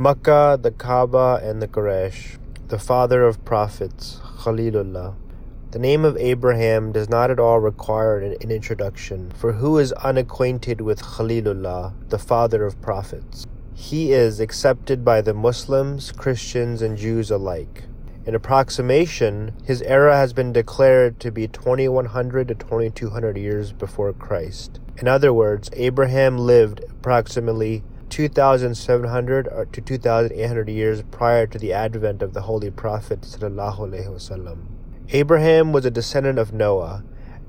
Makkah, 0.00 0.56
the 0.62 0.70
Kaaba, 0.70 1.40
and 1.42 1.60
the 1.60 1.66
Quraysh, 1.66 2.38
the 2.68 2.78
father 2.78 3.26
of 3.26 3.44
prophets, 3.44 4.20
Khalilullah. 4.22 5.16
The 5.72 5.80
name 5.80 6.04
of 6.04 6.16
Abraham 6.18 6.92
does 6.92 7.08
not 7.08 7.32
at 7.32 7.40
all 7.40 7.58
require 7.58 8.20
an, 8.20 8.36
an 8.40 8.52
introduction, 8.52 9.32
for 9.32 9.54
who 9.54 9.76
is 9.76 9.90
unacquainted 9.94 10.80
with 10.80 11.02
Khalilullah, 11.02 11.94
the 12.10 12.18
father 12.20 12.64
of 12.64 12.80
prophets? 12.80 13.44
He 13.74 14.12
is 14.12 14.38
accepted 14.38 15.04
by 15.04 15.20
the 15.20 15.34
Muslims, 15.34 16.12
Christians, 16.12 16.80
and 16.80 16.96
Jews 16.96 17.32
alike. 17.32 17.82
In 18.24 18.36
approximation, 18.36 19.52
his 19.64 19.82
era 19.82 20.14
has 20.16 20.32
been 20.32 20.52
declared 20.52 21.18
to 21.18 21.32
be 21.32 21.48
2100 21.48 22.46
to 22.46 22.54
2200 22.54 23.36
years 23.36 23.72
before 23.72 24.12
Christ. 24.12 24.78
In 24.98 25.08
other 25.08 25.32
words, 25.32 25.70
Abraham 25.72 26.38
lived 26.38 26.84
approximately 26.88 27.82
2700 28.10 29.48
uh, 29.48 29.64
to 29.72 29.80
2800 29.80 30.68
years 30.68 31.02
prior 31.10 31.46
to 31.46 31.58
the 31.58 31.72
advent 31.72 32.22
of 32.22 32.34
the 32.34 32.42
Holy 32.42 32.70
Prophet. 32.70 33.36
Abraham 35.10 35.72
was 35.72 35.84
a 35.84 35.90
descendant 35.90 36.38
of 36.38 36.52
Noah 36.52 37.02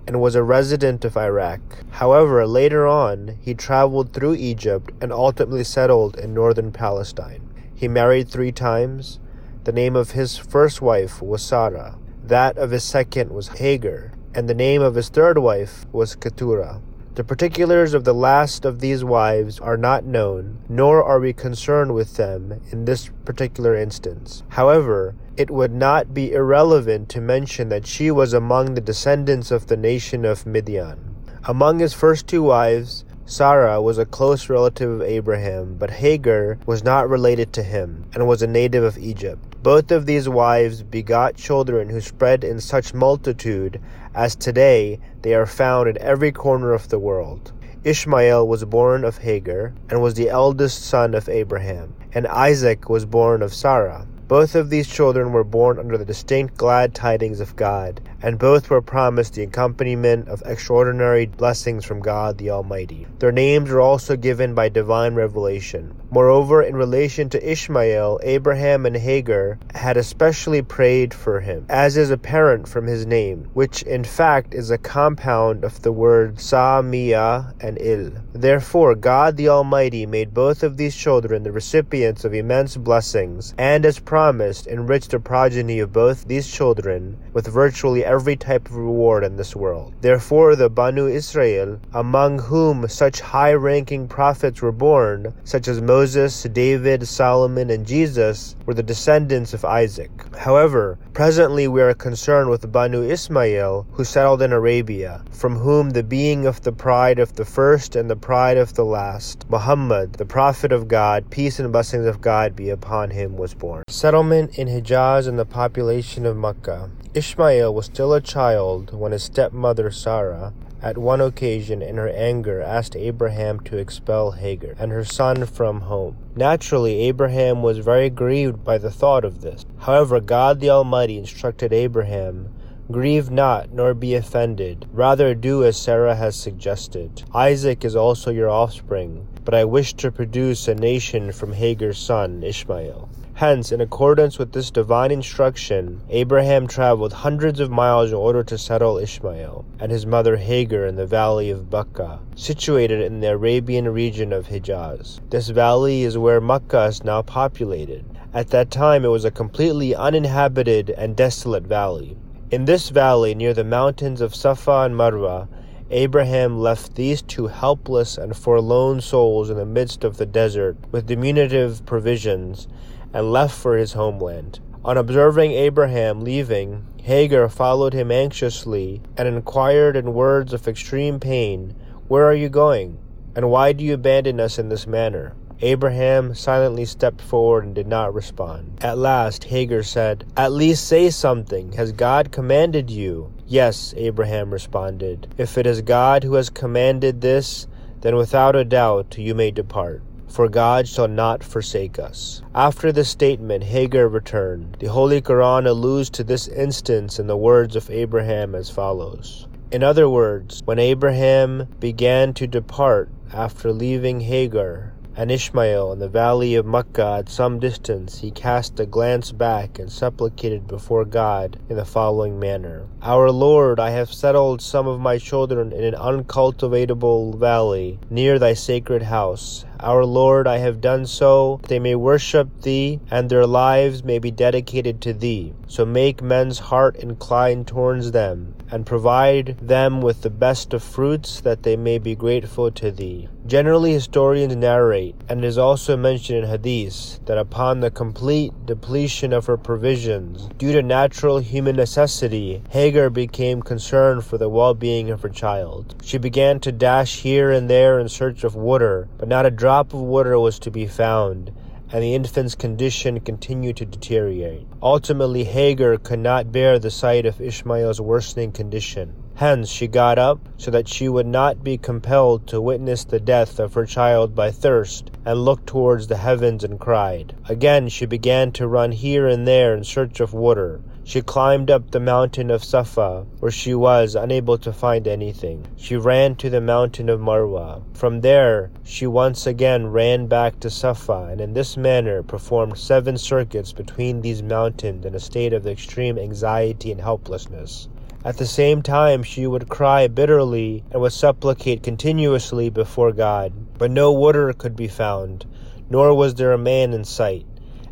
and 0.07 0.21
was 0.21 0.33
a 0.33 0.43
resident 0.43 1.05
of 1.05 1.15
Iraq. 1.15 1.59
However, 1.91 2.47
later 2.47 2.87
on, 2.87 3.37
he 3.41 3.53
traveled 3.53 4.11
through 4.11 4.35
Egypt 4.35 4.91
and 5.01 5.11
ultimately 5.11 5.63
settled 5.63 6.17
in 6.17 6.33
northern 6.33 6.71
Palestine. 6.71 7.47
He 7.75 7.87
married 7.87 8.27
three 8.27 8.51
times. 8.51 9.19
The 9.65 9.71
name 9.71 9.95
of 9.95 10.11
his 10.11 10.37
first 10.37 10.81
wife 10.81 11.21
was 11.21 11.41
Sarah, 11.41 11.97
that 12.23 12.57
of 12.57 12.71
his 12.71 12.83
second 12.83 13.31
was 13.31 13.59
Hagar, 13.59 14.13
and 14.33 14.49
the 14.49 14.53
name 14.53 14.81
of 14.81 14.95
his 14.95 15.09
third 15.09 15.37
wife 15.37 15.85
was 15.91 16.15
Keturah. 16.15 16.81
The 17.15 17.23
particulars 17.23 17.93
of 17.93 18.03
the 18.03 18.13
last 18.13 18.65
of 18.65 18.79
these 18.79 19.03
wives 19.03 19.59
are 19.59 19.77
not 19.77 20.05
known, 20.05 20.59
nor 20.69 21.03
are 21.03 21.19
we 21.19 21.33
concerned 21.33 21.93
with 21.93 22.15
them 22.15 22.61
in 22.71 22.85
this 22.85 23.09
particular 23.25 23.75
instance. 23.75 24.43
However, 24.49 25.15
it 25.35 25.49
would 25.49 25.73
not 25.73 26.13
be 26.13 26.31
irrelevant 26.31 27.09
to 27.09 27.19
mention 27.19 27.69
that 27.69 27.87
she 27.87 28.11
was 28.11 28.33
among 28.33 28.73
the 28.73 28.81
descendants 28.81 29.51
of 29.51 29.67
the 29.67 29.77
nation 29.77 30.23
of 30.23 30.45
Midian. 30.45 31.15
Among 31.43 31.79
his 31.79 31.93
first 31.93 32.27
two 32.27 32.43
wives, 32.43 33.05
Sarah 33.25 33.81
was 33.81 33.97
a 33.97 34.05
close 34.05 34.49
relative 34.49 34.89
of 34.89 35.01
Abraham, 35.01 35.75
but 35.77 35.91
Hagar 35.91 36.57
was 36.65 36.83
not 36.83 37.09
related 37.09 37.53
to 37.53 37.63
him 37.63 38.05
and 38.13 38.27
was 38.27 38.41
a 38.41 38.47
native 38.47 38.83
of 38.83 38.97
Egypt. 38.97 39.55
Both 39.61 39.91
of 39.91 40.05
these 40.05 40.27
wives 40.27 40.83
begot 40.83 41.35
children 41.35 41.89
who 41.89 42.01
spread 42.01 42.43
in 42.43 42.59
such 42.59 42.93
multitude 42.93 43.79
as 44.19 44.35
today 44.35 44.99
they 45.21 45.33
are 45.33 45.45
found 45.45 45.87
in 45.87 45.97
every 45.99 46.29
corner 46.29 46.73
of 46.73 46.89
the 46.89 46.99
world. 46.99 47.53
Ishmael 47.85 48.45
was 48.45 48.65
born 48.65 49.05
of 49.05 49.19
Hagar 49.19 49.73
and 49.89 50.01
was 50.01 50.15
the 50.15 50.27
eldest 50.27 50.83
son 50.83 51.15
of 51.15 51.29
Abraham, 51.29 51.95
and 52.11 52.27
Isaac 52.27 52.89
was 52.89 53.05
born 53.05 53.41
of 53.41 53.53
Sarah. 53.53 54.05
Both 54.27 54.55
of 54.55 54.69
these 54.69 54.89
children 54.89 55.31
were 55.31 55.45
born 55.45 55.79
under 55.79 55.97
the 55.97 56.03
distinct 56.03 56.57
glad 56.57 56.93
tidings 56.93 57.39
of 57.39 57.55
God, 57.55 58.01
and 58.21 58.37
both 58.37 58.69
were 58.69 58.81
promised 58.81 59.33
the 59.33 59.43
accompaniment 59.43 60.27
of 60.27 60.43
extraordinary 60.45 61.25
blessings 61.25 61.85
from 61.85 61.99
God 61.99 62.37
the 62.37 62.49
Almighty. 62.49 63.07
Their 63.19 63.31
names 63.31 63.69
were 63.69 63.81
also 63.81 64.15
given 64.15 64.53
by 64.53 64.69
divine 64.69 65.15
revelation. 65.15 65.95
Moreover, 66.11 66.63
in 66.63 66.75
relation 66.75 67.29
to 67.29 67.51
Ishmael, 67.51 68.19
Abraham 68.23 68.85
and 68.85 68.95
Hagar 68.95 69.59
had 69.75 69.95
especially 69.95 70.61
prayed 70.61 71.13
for 71.13 71.39
him, 71.39 71.65
as 71.69 71.97
is 71.97 72.09
apparent 72.09 72.67
from 72.67 72.87
his 72.87 73.05
name, 73.05 73.47
which 73.53 73.83
in 73.83 74.03
fact 74.03 74.53
is 74.53 74.71
a 74.71 74.77
compound 74.77 75.63
of 75.63 75.81
the 75.81 75.91
words 75.91 76.43
Sa-Mia 76.43 77.53
and 77.61 77.79
Il. 77.79 78.11
Therefore, 78.33 78.95
God 78.95 79.37
the 79.37 79.49
Almighty 79.49 80.05
made 80.05 80.33
both 80.33 80.63
of 80.63 80.77
these 80.77 80.95
children 80.95 81.43
the 81.43 81.51
recipients 81.51 82.25
of 82.25 82.33
immense 82.33 82.75
blessings, 82.75 83.53
and 83.57 83.85
as 83.85 83.99
promised, 83.99 84.67
enriched 84.67 85.11
the 85.11 85.19
progeny 85.19 85.79
of 85.79 85.93
both 85.93 86.27
these 86.27 86.47
children 86.47 87.17
with 87.33 87.47
virtually 87.47 88.03
every 88.09 88.35
type 88.35 88.65
of 88.65 88.75
reward 88.75 89.23
in 89.23 89.35
this 89.37 89.55
world. 89.55 89.93
Therefore, 90.01 90.55
the 90.55 90.69
Banu 90.69 91.07
Israel, 91.07 91.79
among 91.93 92.39
whom 92.39 92.87
such 92.87 93.21
high 93.21 93.53
ranking 93.53 94.07
prophets 94.07 94.63
were 94.63 94.71
born, 94.71 95.31
such 95.43 95.67
as 95.67 95.79
Moses, 95.79 96.43
David, 96.51 97.07
Solomon, 97.07 97.69
and 97.69 97.85
Jesus, 97.85 98.55
were 98.65 98.73
the 98.73 98.81
descendants 98.81 99.53
of 99.53 99.63
Isaac. 99.63 100.09
However, 100.35 100.97
presently 101.13 101.67
we 101.67 101.81
are 101.81 101.93
concerned 101.93 102.49
with 102.49 102.61
the 102.61 102.67
Banu 102.67 103.03
Ismail, 103.03 103.85
who 103.91 104.03
settled 104.03 104.41
in 104.41 104.53
Arabia, 104.53 105.21
from 105.31 105.55
whom 105.55 105.91
the 105.91 106.01
being 106.01 106.47
of 106.47 106.61
the 106.61 106.71
pride 106.71 107.19
of 107.19 107.35
the 107.35 107.45
first 107.45 107.95
and 107.95 108.09
the 108.09 108.15
pride 108.15 108.57
of 108.57 108.73
the 108.73 108.85
last, 108.85 109.45
Muhammad, 109.49 110.13
the 110.13 110.25
Prophet 110.25 110.71
of 110.71 110.87
God, 110.87 111.29
peace 111.29 111.59
and 111.59 111.71
blessings 111.71 112.07
of 112.07 112.21
God 112.21 112.55
be 112.55 112.71
upon 112.71 113.11
him, 113.11 113.37
was 113.37 113.53
born. 113.53 113.83
Settlement 113.87 114.57
in 114.57 114.67
Hijaz 114.67 115.27
and 115.27 115.37
the 115.37 115.45
population 115.45 116.25
of 116.25 116.35
Mecca. 116.35 116.89
Ishmael 117.13 117.73
was 117.73 117.89
still 117.99 118.13
a 118.13 118.21
child 118.21 118.97
when 118.97 119.11
his 119.11 119.23
stepmother 119.23 119.91
Sarah, 119.91 120.53
at 120.81 120.97
one 120.97 121.19
occasion 121.19 121.81
in 121.81 121.97
her 121.97 122.07
anger, 122.07 122.61
asked 122.61 122.95
Abraham 122.95 123.59
to 123.65 123.75
expel 123.77 124.31
Hagar 124.31 124.73
and 124.79 124.89
her 124.89 125.03
son 125.03 125.45
from 125.45 125.81
home. 125.81 126.15
Naturally, 126.33 127.01
Abraham 127.01 127.61
was 127.61 127.79
very 127.79 128.09
grieved 128.09 128.63
by 128.63 128.77
the 128.77 128.89
thought 128.89 129.25
of 129.25 129.41
this. 129.41 129.65
However, 129.79 130.21
God 130.21 130.61
the 130.61 130.69
Almighty 130.69 131.17
instructed 131.17 131.73
Abraham 131.73 132.47
Grieve 132.89 133.29
not, 133.29 133.73
nor 133.73 133.93
be 133.93 134.15
offended. 134.15 134.87
Rather 134.93 135.35
do 135.35 135.65
as 135.65 135.75
Sarah 135.75 136.15
has 136.15 136.37
suggested. 136.37 137.23
Isaac 137.35 137.83
is 137.83 137.97
also 137.97 138.31
your 138.31 138.49
offspring, 138.49 139.27
but 139.43 139.53
I 139.53 139.65
wish 139.65 139.93
to 139.95 140.09
produce 140.09 140.69
a 140.69 140.73
nation 140.73 141.33
from 141.33 141.51
Hagar's 141.51 141.99
son, 141.99 142.43
Ishmael. 142.43 143.09
Hence, 143.39 143.71
in 143.71 143.79
accordance 143.79 144.37
with 144.37 144.51
this 144.51 144.69
divine 144.69 145.11
instruction, 145.11 146.01
Abraham 146.09 146.67
traveled 146.67 147.13
hundreds 147.13 147.61
of 147.61 147.71
miles 147.71 148.09
in 148.09 148.17
order 148.17 148.43
to 148.43 148.57
settle 148.57 148.97
Ishmael 148.97 149.63
and 149.79 149.89
his 149.89 150.05
mother 150.05 150.35
Hagar 150.35 150.85
in 150.85 150.97
the 150.97 151.05
valley 151.05 151.49
of 151.49 151.69
Bakka, 151.69 152.19
situated 152.35 152.99
in 152.99 153.21
the 153.21 153.31
Arabian 153.31 153.87
region 153.87 154.33
of 154.33 154.47
Hijaz. 154.47 155.21
This 155.29 155.47
valley 155.47 156.03
is 156.03 156.17
where 156.17 156.41
Makkah 156.41 156.87
is 156.87 157.05
now 157.05 157.21
populated. 157.21 158.03
At 158.33 158.49
that 158.49 158.71
time, 158.71 159.05
it 159.05 159.07
was 159.07 159.23
a 159.23 159.31
completely 159.31 159.95
uninhabited 159.95 160.89
and 160.89 161.15
desolate 161.15 161.63
valley. 161.63 162.17
In 162.51 162.65
this 162.65 162.89
valley, 162.89 163.35
near 163.35 163.53
the 163.53 163.63
mountains 163.63 164.19
of 164.19 164.35
Safa 164.35 164.81
and 164.81 164.95
Marwa, 164.95 165.47
Abraham 165.91 166.59
left 166.59 166.95
these 166.95 167.21
two 167.21 167.47
helpless 167.47 168.17
and 168.17 168.35
forlorn 168.35 168.99
souls 168.99 169.49
in 169.49 169.55
the 169.55 169.65
midst 169.65 170.03
of 170.03 170.17
the 170.17 170.25
desert 170.25 170.75
with 170.91 171.07
diminutive 171.07 171.85
provisions 171.85 172.67
and 173.13 173.31
left 173.31 173.55
for 173.55 173.77
his 173.77 173.93
homeland. 173.93 174.59
On 174.83 174.97
observing 174.97 175.51
Abraham 175.51 176.21
leaving, 176.21 176.85
Hagar 177.03 177.49
followed 177.49 177.93
him 177.93 178.11
anxiously 178.11 179.01
and 179.17 179.27
inquired 179.27 179.95
in 179.95 180.13
words 180.13 180.53
of 180.53 180.67
extreme 180.67 181.19
pain, 181.19 181.75
Where 182.07 182.25
are 182.25 182.35
you 182.35 182.49
going? 182.49 182.97
And 183.35 183.49
why 183.49 183.73
do 183.73 183.83
you 183.83 183.93
abandon 183.93 184.39
us 184.39 184.57
in 184.57 184.69
this 184.69 184.87
manner? 184.87 185.35
Abraham 185.61 186.33
silently 186.33 186.85
stepped 186.85 187.21
forward 187.21 187.65
and 187.65 187.75
did 187.75 187.87
not 187.87 188.13
respond. 188.13 188.79
At 188.81 188.97
last, 188.97 189.45
Hagar 189.45 189.83
said, 189.83 190.25
At 190.37 190.53
least 190.53 190.87
say 190.87 191.09
something. 191.09 191.73
Has 191.73 191.91
God 191.91 192.31
commanded 192.31 192.89
you? 192.89 193.33
Yes, 193.45 193.93
Abraham 193.97 194.51
responded. 194.53 195.27
If 195.37 195.57
it 195.57 195.67
is 195.67 195.81
God 195.81 196.23
who 196.23 196.35
has 196.35 196.49
commanded 196.49 197.19
this, 197.19 197.67
then 197.99 198.15
without 198.15 198.55
a 198.55 198.63
doubt 198.63 199.17
you 199.17 199.35
may 199.35 199.51
depart 199.51 200.01
for 200.29 200.47
God 200.47 200.87
shall 200.87 201.07
not 201.07 201.43
forsake 201.43 201.99
us. 201.99 202.41
After 202.53 202.91
this 202.91 203.09
statement, 203.09 203.63
Hagar 203.63 204.07
returned. 204.07 204.77
The 204.79 204.87
Holy 204.87 205.21
Quran 205.21 205.67
alludes 205.67 206.09
to 206.11 206.23
this 206.23 206.47
instance 206.47 207.19
in 207.19 207.27
the 207.27 207.37
words 207.37 207.75
of 207.75 207.89
Abraham 207.89 208.55
as 208.55 208.69
follows. 208.69 209.47
In 209.71 209.83
other 209.83 210.09
words, 210.09 210.61
when 210.65 210.79
Abraham 210.79 211.67
began 211.79 212.33
to 212.33 212.47
depart 212.47 213.09
after 213.31 213.71
leaving 213.71 214.21
Hagar, 214.21 214.93
and 215.19 215.29
Ishmael 215.29 215.91
in 215.91 215.99
the 215.99 216.07
valley 216.07 216.55
of 216.55 216.65
Makkah 216.65 217.17
at 217.19 217.27
some 217.27 217.59
distance, 217.59 218.19
he 218.19 218.31
cast 218.31 218.79
a 218.79 218.85
glance 218.85 219.33
back 219.33 219.77
and 219.77 219.91
supplicated 219.91 220.65
before 220.65 221.03
God 221.03 221.59
in 221.67 221.75
the 221.75 221.83
following 221.83 222.39
manner 222.39 222.87
Our 223.01 223.29
Lord, 223.29 223.81
I 223.81 223.89
have 223.89 224.13
settled 224.13 224.61
some 224.61 224.87
of 224.87 225.01
my 225.01 225.17
children 225.17 225.73
in 225.73 225.83
an 225.83 225.93
uncultivatable 225.93 227.37
valley 227.37 227.99
near 228.09 228.39
thy 228.39 228.53
sacred 228.53 229.03
house. 229.03 229.65
Our 229.81 230.05
Lord, 230.05 230.47
I 230.47 230.59
have 230.59 230.79
done 230.79 231.05
so 231.05 231.59
that 231.63 231.67
they 231.67 231.79
may 231.79 231.95
worship 231.95 232.61
thee 232.61 233.01
and 233.11 233.29
their 233.29 233.45
lives 233.45 234.05
may 234.05 234.19
be 234.19 234.31
dedicated 234.31 235.01
to 235.01 235.13
thee. 235.13 235.53
So 235.67 235.85
make 235.85 236.21
men's 236.21 236.59
heart 236.59 236.95
incline 236.95 237.65
towards 237.65 238.13
them 238.13 238.55
and 238.71 238.85
provide 238.85 239.57
them 239.61 240.01
with 240.01 240.21
the 240.21 240.29
best 240.29 240.73
of 240.73 240.83
fruits 240.83 241.41
that 241.41 241.63
they 241.63 241.75
may 241.75 241.97
be 241.97 242.15
grateful 242.15 242.71
to 242.71 242.91
thee. 242.91 243.27
Generally, 243.45 243.93
historians 243.93 244.55
narrate, 244.55 245.15
and 245.27 245.43
it 245.43 245.47
is 245.47 245.57
also 245.57 245.97
mentioned 245.97 246.39
in 246.39 246.49
Hadith, 246.49 247.19
that 247.25 247.37
upon 247.37 247.79
the 247.79 247.89
complete 247.89 248.53
depletion 248.65 249.33
of 249.33 249.47
her 249.47 249.57
provisions, 249.57 250.47
due 250.57 250.71
to 250.71 250.83
natural 250.83 251.39
human 251.39 251.75
necessity, 251.75 252.61
Hagar 252.69 253.09
became 253.09 253.61
concerned 253.61 254.23
for 254.23 254.37
the 254.37 254.49
well 254.49 254.73
being 254.73 255.09
of 255.09 255.21
her 255.21 255.29
child. 255.29 255.95
She 256.03 256.17
began 256.17 256.59
to 256.59 256.71
dash 256.71 257.21
here 257.21 257.51
and 257.51 257.69
there 257.69 257.99
in 257.99 258.07
search 258.09 258.43
of 258.43 258.55
water, 258.55 259.07
but 259.17 259.27
not 259.27 259.45
a 259.45 259.51
drop 259.51 259.93
of 259.93 260.01
water 260.01 260.39
was 260.39 260.59
to 260.59 260.71
be 260.71 260.85
found, 260.85 261.51
and 261.91 262.03
the 262.03 262.13
infant's 262.13 262.55
condition 262.55 263.19
continued 263.19 263.77
to 263.77 263.85
deteriorate. 263.85 264.67
Ultimately, 264.81 265.43
Hagar 265.43 265.97
could 265.97 266.19
not 266.19 266.51
bear 266.51 266.79
the 266.79 266.91
sight 266.91 267.25
of 267.25 267.41
Ishmael's 267.41 267.99
worsening 267.99 268.51
condition. 268.51 269.13
Hence, 269.35 269.69
she 269.69 269.87
got 269.87 270.19
up 270.19 270.39
so 270.57 270.69
that 270.71 270.89
she 270.89 271.07
would 271.07 271.25
not 271.25 271.63
be 271.63 271.77
compelled 271.77 272.45
to 272.47 272.59
witness 272.59 273.05
the 273.05 273.21
death 273.21 273.57
of 273.57 273.73
her 273.73 273.85
child 273.85 274.35
by 274.35 274.51
thirst, 274.51 275.11
and 275.25 275.45
looked 275.45 275.65
towards 275.65 276.07
the 276.07 276.17
heavens 276.17 276.63
and 276.63 276.79
cried. 276.79 277.35
Again, 277.47 277.87
she 277.87 278.05
began 278.05 278.51
to 278.53 278.67
run 278.67 278.91
here 278.91 279.27
and 279.27 279.47
there 279.47 279.73
in 279.73 279.83
search 279.83 280.19
of 280.19 280.33
water. 280.33 280.81
She 281.09 281.23
climbed 281.23 281.71
up 281.71 281.89
the 281.89 281.99
mountain 281.99 282.51
of 282.51 282.63
Safa, 282.63 283.25
where 283.39 283.51
she 283.51 283.73
was 283.73 284.13
unable 284.13 284.59
to 284.59 284.71
find 284.71 285.07
anything. 285.07 285.65
She 285.75 285.95
ran 285.95 286.35
to 286.35 286.51
the 286.51 286.61
mountain 286.61 287.09
of 287.09 287.19
Marwa. 287.19 287.81
From 287.95 288.21
there, 288.21 288.69
she 288.83 289.07
once 289.07 289.47
again 289.47 289.87
ran 289.87 290.27
back 290.27 290.59
to 290.59 290.69
Safa, 290.69 291.29
and 291.31 291.41
in 291.41 291.53
this 291.53 291.75
manner 291.75 292.21
performed 292.21 292.77
seven 292.77 293.17
circuits 293.17 293.73
between 293.73 294.21
these 294.21 294.43
mountains 294.43 295.03
in 295.03 295.15
a 295.15 295.19
state 295.19 295.51
of 295.51 295.65
extreme 295.65 296.19
anxiety 296.19 296.91
and 296.91 297.01
helplessness. 297.01 297.89
At 298.23 298.37
the 298.37 298.45
same 298.45 298.83
time, 298.83 299.23
she 299.23 299.47
would 299.47 299.67
cry 299.67 300.07
bitterly 300.07 300.83
and 300.91 301.01
would 301.01 301.13
supplicate 301.13 301.81
continuously 301.81 302.69
before 302.69 303.13
God. 303.13 303.51
But 303.79 303.89
no 303.89 304.11
water 304.11 304.53
could 304.53 304.75
be 304.75 304.87
found, 304.87 305.47
nor 305.89 306.13
was 306.13 306.35
there 306.35 306.53
a 306.53 306.59
man 306.59 306.93
in 306.93 307.03
sight. 307.03 307.47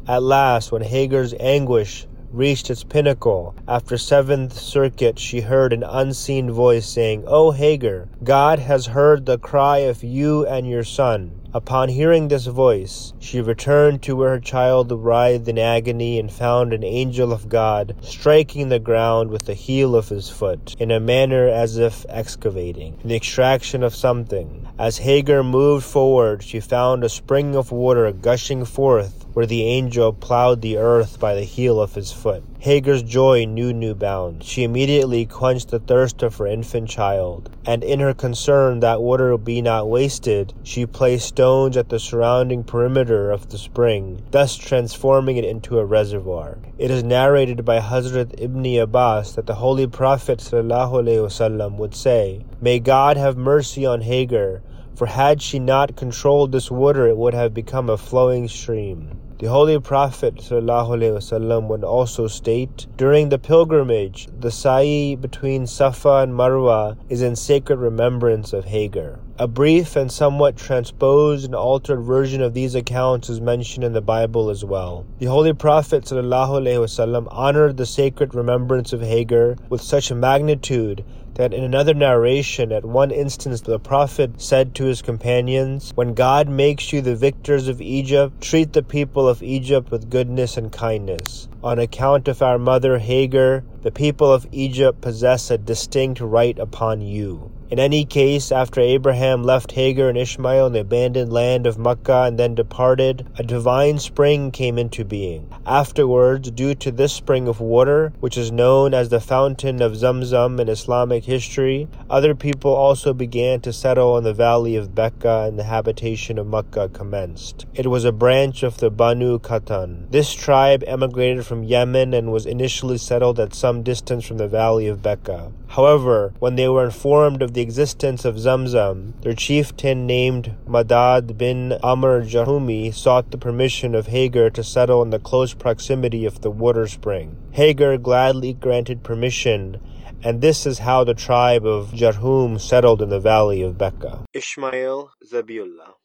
At 0.07 0.21
last, 0.21 0.71
when 0.71 0.83
Hagar's 0.83 1.33
anguish 1.39 2.05
reached 2.31 2.69
its 2.69 2.83
pinnacle, 2.83 3.55
after 3.67 3.97
seventh 3.97 4.53
circuit 4.59 5.17
she 5.17 5.41
heard 5.41 5.73
an 5.73 5.83
unseen 5.83 6.51
voice 6.51 6.85
saying, 6.85 7.23
oh, 7.25 7.47
O 7.47 7.51
Hagar, 7.51 8.09
God 8.25 8.59
has 8.59 8.87
heard 8.87 9.25
the 9.25 9.37
cry 9.37 9.77
of 9.77 10.03
you 10.03 10.45
and 10.45 10.67
your 10.67 10.83
son. 10.83 11.39
Upon 11.53 11.87
hearing 11.87 12.27
this 12.27 12.45
voice, 12.45 13.13
she 13.19 13.39
returned 13.39 14.01
to 14.03 14.17
where 14.17 14.31
her 14.31 14.39
child 14.39 14.91
writhed 14.91 15.47
in 15.47 15.57
agony 15.57 16.19
and 16.19 16.29
found 16.29 16.73
an 16.73 16.83
angel 16.83 17.31
of 17.31 17.47
God 17.47 17.95
striking 18.01 18.67
the 18.67 18.79
ground 18.79 19.29
with 19.29 19.45
the 19.45 19.53
heel 19.53 19.95
of 19.95 20.09
his 20.09 20.29
foot, 20.29 20.75
in 20.77 20.91
a 20.91 20.99
manner 20.99 21.47
as 21.47 21.77
if 21.77 22.05
excavating, 22.09 22.99
the 23.05 23.15
extraction 23.15 23.81
of 23.81 23.95
something. 23.95 24.67
As 24.77 24.97
Hagar 24.97 25.41
moved 25.41 25.85
forward, 25.85 26.43
she 26.43 26.59
found 26.59 27.05
a 27.05 27.09
spring 27.09 27.55
of 27.55 27.71
water 27.71 28.11
gushing 28.11 28.65
forth 28.65 29.16
where 29.37 29.45
the 29.45 29.65
angel 29.65 30.11
plowed 30.11 30.63
the 30.63 30.77
earth 30.77 31.19
by 31.19 31.35
the 31.35 31.43
heel 31.43 31.79
of 31.79 31.93
his 31.93 32.11
foot. 32.11 32.43
Hagar's 32.57 33.03
joy 33.03 33.45
knew 33.45 33.71
no 33.71 33.93
bounds. 33.93 34.43
She 34.43 34.63
immediately 34.63 35.27
quenched 35.27 35.69
the 35.69 35.77
thirst 35.77 36.23
of 36.23 36.35
her 36.37 36.47
infant 36.47 36.89
child, 36.89 37.47
and 37.63 37.83
in 37.83 37.99
her 37.99 38.15
concern 38.15 38.79
that 38.79 38.99
water 38.99 39.37
be 39.37 39.61
not 39.61 39.87
wasted, 39.87 40.55
she 40.63 40.87
placed 40.87 41.27
stones 41.27 41.77
at 41.77 41.89
the 41.89 41.99
surrounding 41.99 42.63
perimeter 42.63 43.29
of 43.29 43.49
the 43.49 43.59
spring, 43.59 44.23
thus 44.31 44.55
transforming 44.55 45.37
it 45.37 45.45
into 45.45 45.77
a 45.77 45.85
reservoir. 45.85 46.57
It 46.79 46.89
is 46.89 47.03
narrated 47.03 47.63
by 47.63 47.79
Hazrat 47.79 48.41
Ibn 48.41 48.65
Abbas 48.77 49.35
that 49.35 49.45
the 49.45 49.53
Holy 49.53 49.85
Prophet 49.85 50.39
ﷺ 50.39 51.77
would 51.77 51.93
say, 51.93 52.43
May 52.59 52.79
God 52.79 53.17
have 53.17 53.37
mercy 53.37 53.85
on 53.85 54.01
Hagar, 54.01 54.63
for 54.95 55.05
had 55.05 55.43
she 55.43 55.59
not 55.59 55.95
controlled 55.95 56.51
this 56.51 56.71
water, 56.71 57.05
it 57.05 57.17
would 57.17 57.35
have 57.35 57.53
become 57.53 57.87
a 57.87 57.97
flowing 57.97 58.47
stream. 58.47 59.11
The 59.39 59.49
Holy 59.49 59.79
Prophet 59.79 60.37
ﷺ 60.37 61.67
would 61.67 61.83
also 61.83 62.25
state, 62.25 62.87
During 62.97 63.29
the 63.29 63.37
pilgrimage, 63.37 64.27
the 64.39 64.49
sa'i 64.49 65.15
between 65.15 65.67
Safa 65.67 66.23
and 66.23 66.33
Marwa 66.33 66.97
is 67.07 67.21
in 67.21 67.35
sacred 67.35 67.77
remembrance 67.77 68.51
of 68.51 68.65
Hagar. 68.65 69.19
A 69.39 69.47
brief 69.47 69.95
and 69.95 70.11
somewhat 70.11 70.57
transposed 70.57 71.45
and 71.45 71.53
altered 71.53 72.01
version 72.01 72.41
of 72.41 72.55
these 72.55 72.73
accounts 72.73 73.29
is 73.29 73.39
mentioned 73.39 73.83
in 73.83 73.93
the 73.93 74.01
Bible 74.01 74.49
as 74.49 74.65
well. 74.65 75.05
The 75.19 75.27
Holy 75.27 75.53
Prophet 75.53 76.05
ﷺ 76.05 77.27
honored 77.29 77.77
the 77.77 77.85
sacred 77.85 78.33
remembrance 78.33 78.93
of 78.93 79.01
Hagar 79.03 79.55
with 79.69 79.83
such 79.83 80.11
magnitude 80.11 81.05
that 81.35 81.53
in 81.53 81.63
another 81.63 81.93
narration, 81.93 82.71
at 82.71 82.83
one 82.83 83.11
instance, 83.11 83.61
the 83.61 83.77
Prophet 83.77 84.41
said 84.41 84.73
to 84.73 84.85
his 84.85 85.03
companions, 85.03 85.91
When 85.93 86.15
God 86.15 86.49
makes 86.49 86.91
you 86.91 87.01
the 87.01 87.15
victors 87.15 87.67
of 87.67 87.79
Egypt, 87.79 88.41
treat 88.41 88.73
the 88.73 88.81
people 88.81 89.29
of 89.29 89.43
Egypt 89.43 89.91
with 89.91 90.09
goodness 90.09 90.57
and 90.57 90.71
kindness. 90.71 91.47
On 91.63 91.77
account 91.77 92.27
of 92.27 92.41
our 92.41 92.57
mother 92.57 92.97
Hagar, 92.97 93.63
the 93.83 93.91
people 93.91 94.33
of 94.33 94.47
Egypt 94.51 94.99
possess 94.99 95.51
a 95.51 95.59
distinct 95.59 96.21
right 96.21 96.57
upon 96.57 97.01
you. 97.01 97.51
In 97.69 97.79
any 97.79 98.05
case, 98.05 98.49
after 98.49 98.79
Abraham 98.79 99.43
left 99.43 99.73
Hagar 99.73 100.07
and 100.07 100.17
Ishmael 100.17 100.67
in 100.67 100.73
the 100.73 100.79
abandoned 100.79 101.33
land 101.33 101.67
of 101.67 101.77
Mecca 101.77 102.23
and 102.23 102.39
then 102.39 102.55
departed, 102.55 103.27
a 103.37 103.43
divine 103.43 103.99
spring 103.99 104.51
came 104.51 104.77
into 104.77 105.03
being. 105.03 105.53
Afterwards, 105.65 106.49
due 106.51 106.75
to 106.75 106.93
this 106.93 107.11
spring 107.11 107.45
of 107.49 107.59
water, 107.59 108.13
which 108.21 108.37
is 108.37 108.53
known 108.53 108.93
as 108.93 109.09
the 109.09 109.19
fountain 109.19 109.81
of 109.81 109.97
Zamzam 109.97 110.61
in 110.61 110.69
Islamic 110.69 111.25
history, 111.25 111.89
other 112.09 112.33
people 112.33 112.73
also 112.73 113.13
began 113.13 113.59
to 113.61 113.73
settle 113.73 114.17
in 114.17 114.23
the 114.23 114.33
valley 114.33 114.77
of 114.77 114.95
Becca 114.95 115.43
and 115.49 115.59
the 115.59 115.65
habitation 115.65 116.37
of 116.37 116.47
Mecca 116.47 116.87
commenced. 116.93 117.65
It 117.73 117.87
was 117.87 118.05
a 118.05 118.13
branch 118.13 118.63
of 118.63 118.77
the 118.77 118.89
Banu 118.89 119.39
Qahtan. 119.39 120.09
This 120.09 120.33
tribe 120.33 120.85
emigrated 120.87 121.45
from 121.45 121.65
Yemen 121.65 122.13
and 122.13 122.31
was 122.31 122.45
initially 122.45 122.97
settled 122.97 123.41
at 123.41 123.53
some 123.53 123.83
distance 123.83 124.25
from 124.25 124.37
the 124.37 124.47
valley 124.47 124.87
of 124.87 125.03
Becca. 125.03 125.51
However, 125.67 126.33
when 126.39 126.55
they 126.55 126.69
were 126.69 126.85
informed 126.85 127.41
of 127.41 127.56
the 127.57 127.63
existence 127.63 128.23
of 128.23 128.35
Zamzam, 128.35 129.19
their 129.23 129.33
chieftain 129.33 130.05
named 130.05 130.55
Madad 130.67 131.39
bin 131.39 131.73
Amr 131.81 132.21
Jahumi 132.23 132.93
sought 132.93 133.31
the 133.31 133.37
permission 133.39 133.95
of 133.95 134.05
Hagar 134.05 134.51
to 134.51 134.63
settle 134.63 135.01
in 135.01 135.09
the 135.09 135.17
close 135.17 135.55
proximity 135.55 136.23
of 136.27 136.41
the 136.41 136.51
water 136.51 136.85
spring. 136.87 137.35
Hagar 137.53 137.97
gladly 137.97 138.53
granted 138.53 139.01
permission, 139.01 139.81
and 140.23 140.39
this 140.39 140.67
is 140.67 140.77
how 140.77 141.03
the 141.03 141.15
tribe 141.15 141.65
of 141.65 141.93
Jarhum 141.93 142.61
settled 142.61 143.01
in 143.01 143.09
the 143.09 143.19
valley 143.19 143.63
of 143.63 143.75
Becca. 143.75 144.25
Ishmael 144.35 145.09
Zabiullah 145.25 145.95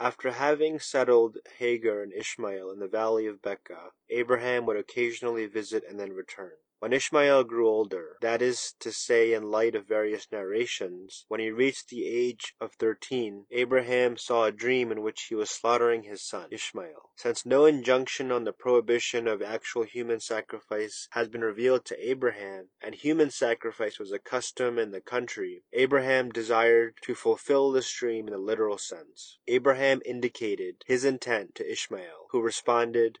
after 0.00 0.32
having 0.32 0.80
settled 0.80 1.38
Hagar 1.58 2.02
and 2.02 2.12
Ishmael 2.12 2.70
in 2.70 2.80
the 2.80 2.88
valley 2.88 3.26
of 3.26 3.40
Becca, 3.40 3.92
Abraham 4.10 4.66
would 4.66 4.76
occasionally 4.76 5.46
visit 5.46 5.84
and 5.88 6.00
then 6.00 6.12
return. 6.12 6.52
When 6.78 6.92
Ishmael 6.92 7.44
grew 7.44 7.66
older, 7.66 8.18
that 8.20 8.42
is 8.42 8.74
to 8.80 8.92
say 8.92 9.32
in 9.32 9.44
light 9.44 9.74
of 9.74 9.88
various 9.88 10.30
narrations, 10.30 11.24
when 11.26 11.40
he 11.40 11.50
reached 11.50 11.88
the 11.88 12.06
age 12.06 12.54
of 12.60 12.72
thirteen, 12.74 13.46
Abraham 13.50 14.18
saw 14.18 14.44
a 14.44 14.52
dream 14.52 14.92
in 14.92 15.00
which 15.00 15.22
he 15.22 15.34
was 15.34 15.48
slaughtering 15.48 16.02
his 16.02 16.22
son, 16.22 16.48
Ishmael. 16.50 17.12
Since 17.16 17.46
no 17.46 17.64
injunction 17.64 18.30
on 18.30 18.44
the 18.44 18.52
prohibition 18.52 19.26
of 19.26 19.40
actual 19.40 19.84
human 19.84 20.20
sacrifice 20.20 21.08
has 21.12 21.28
been 21.28 21.40
revealed 21.40 21.86
to 21.86 22.10
Abraham, 22.10 22.68
and 22.82 22.94
human 22.94 23.30
sacrifice 23.30 23.98
was 23.98 24.12
a 24.12 24.18
custom 24.18 24.78
in 24.78 24.90
the 24.90 25.00
country, 25.00 25.64
Abraham 25.72 26.30
desired 26.30 26.98
to 27.02 27.14
fulfill 27.14 27.72
this 27.72 27.90
dream 27.90 28.26
in 28.26 28.34
the 28.34 28.38
literal 28.38 28.76
sense. 28.76 29.38
Abraham 29.48 30.02
indicated 30.04 30.84
his 30.84 31.06
intent 31.06 31.54
to 31.54 31.72
Ishmael, 31.72 32.26
who 32.32 32.42
responded, 32.42 33.18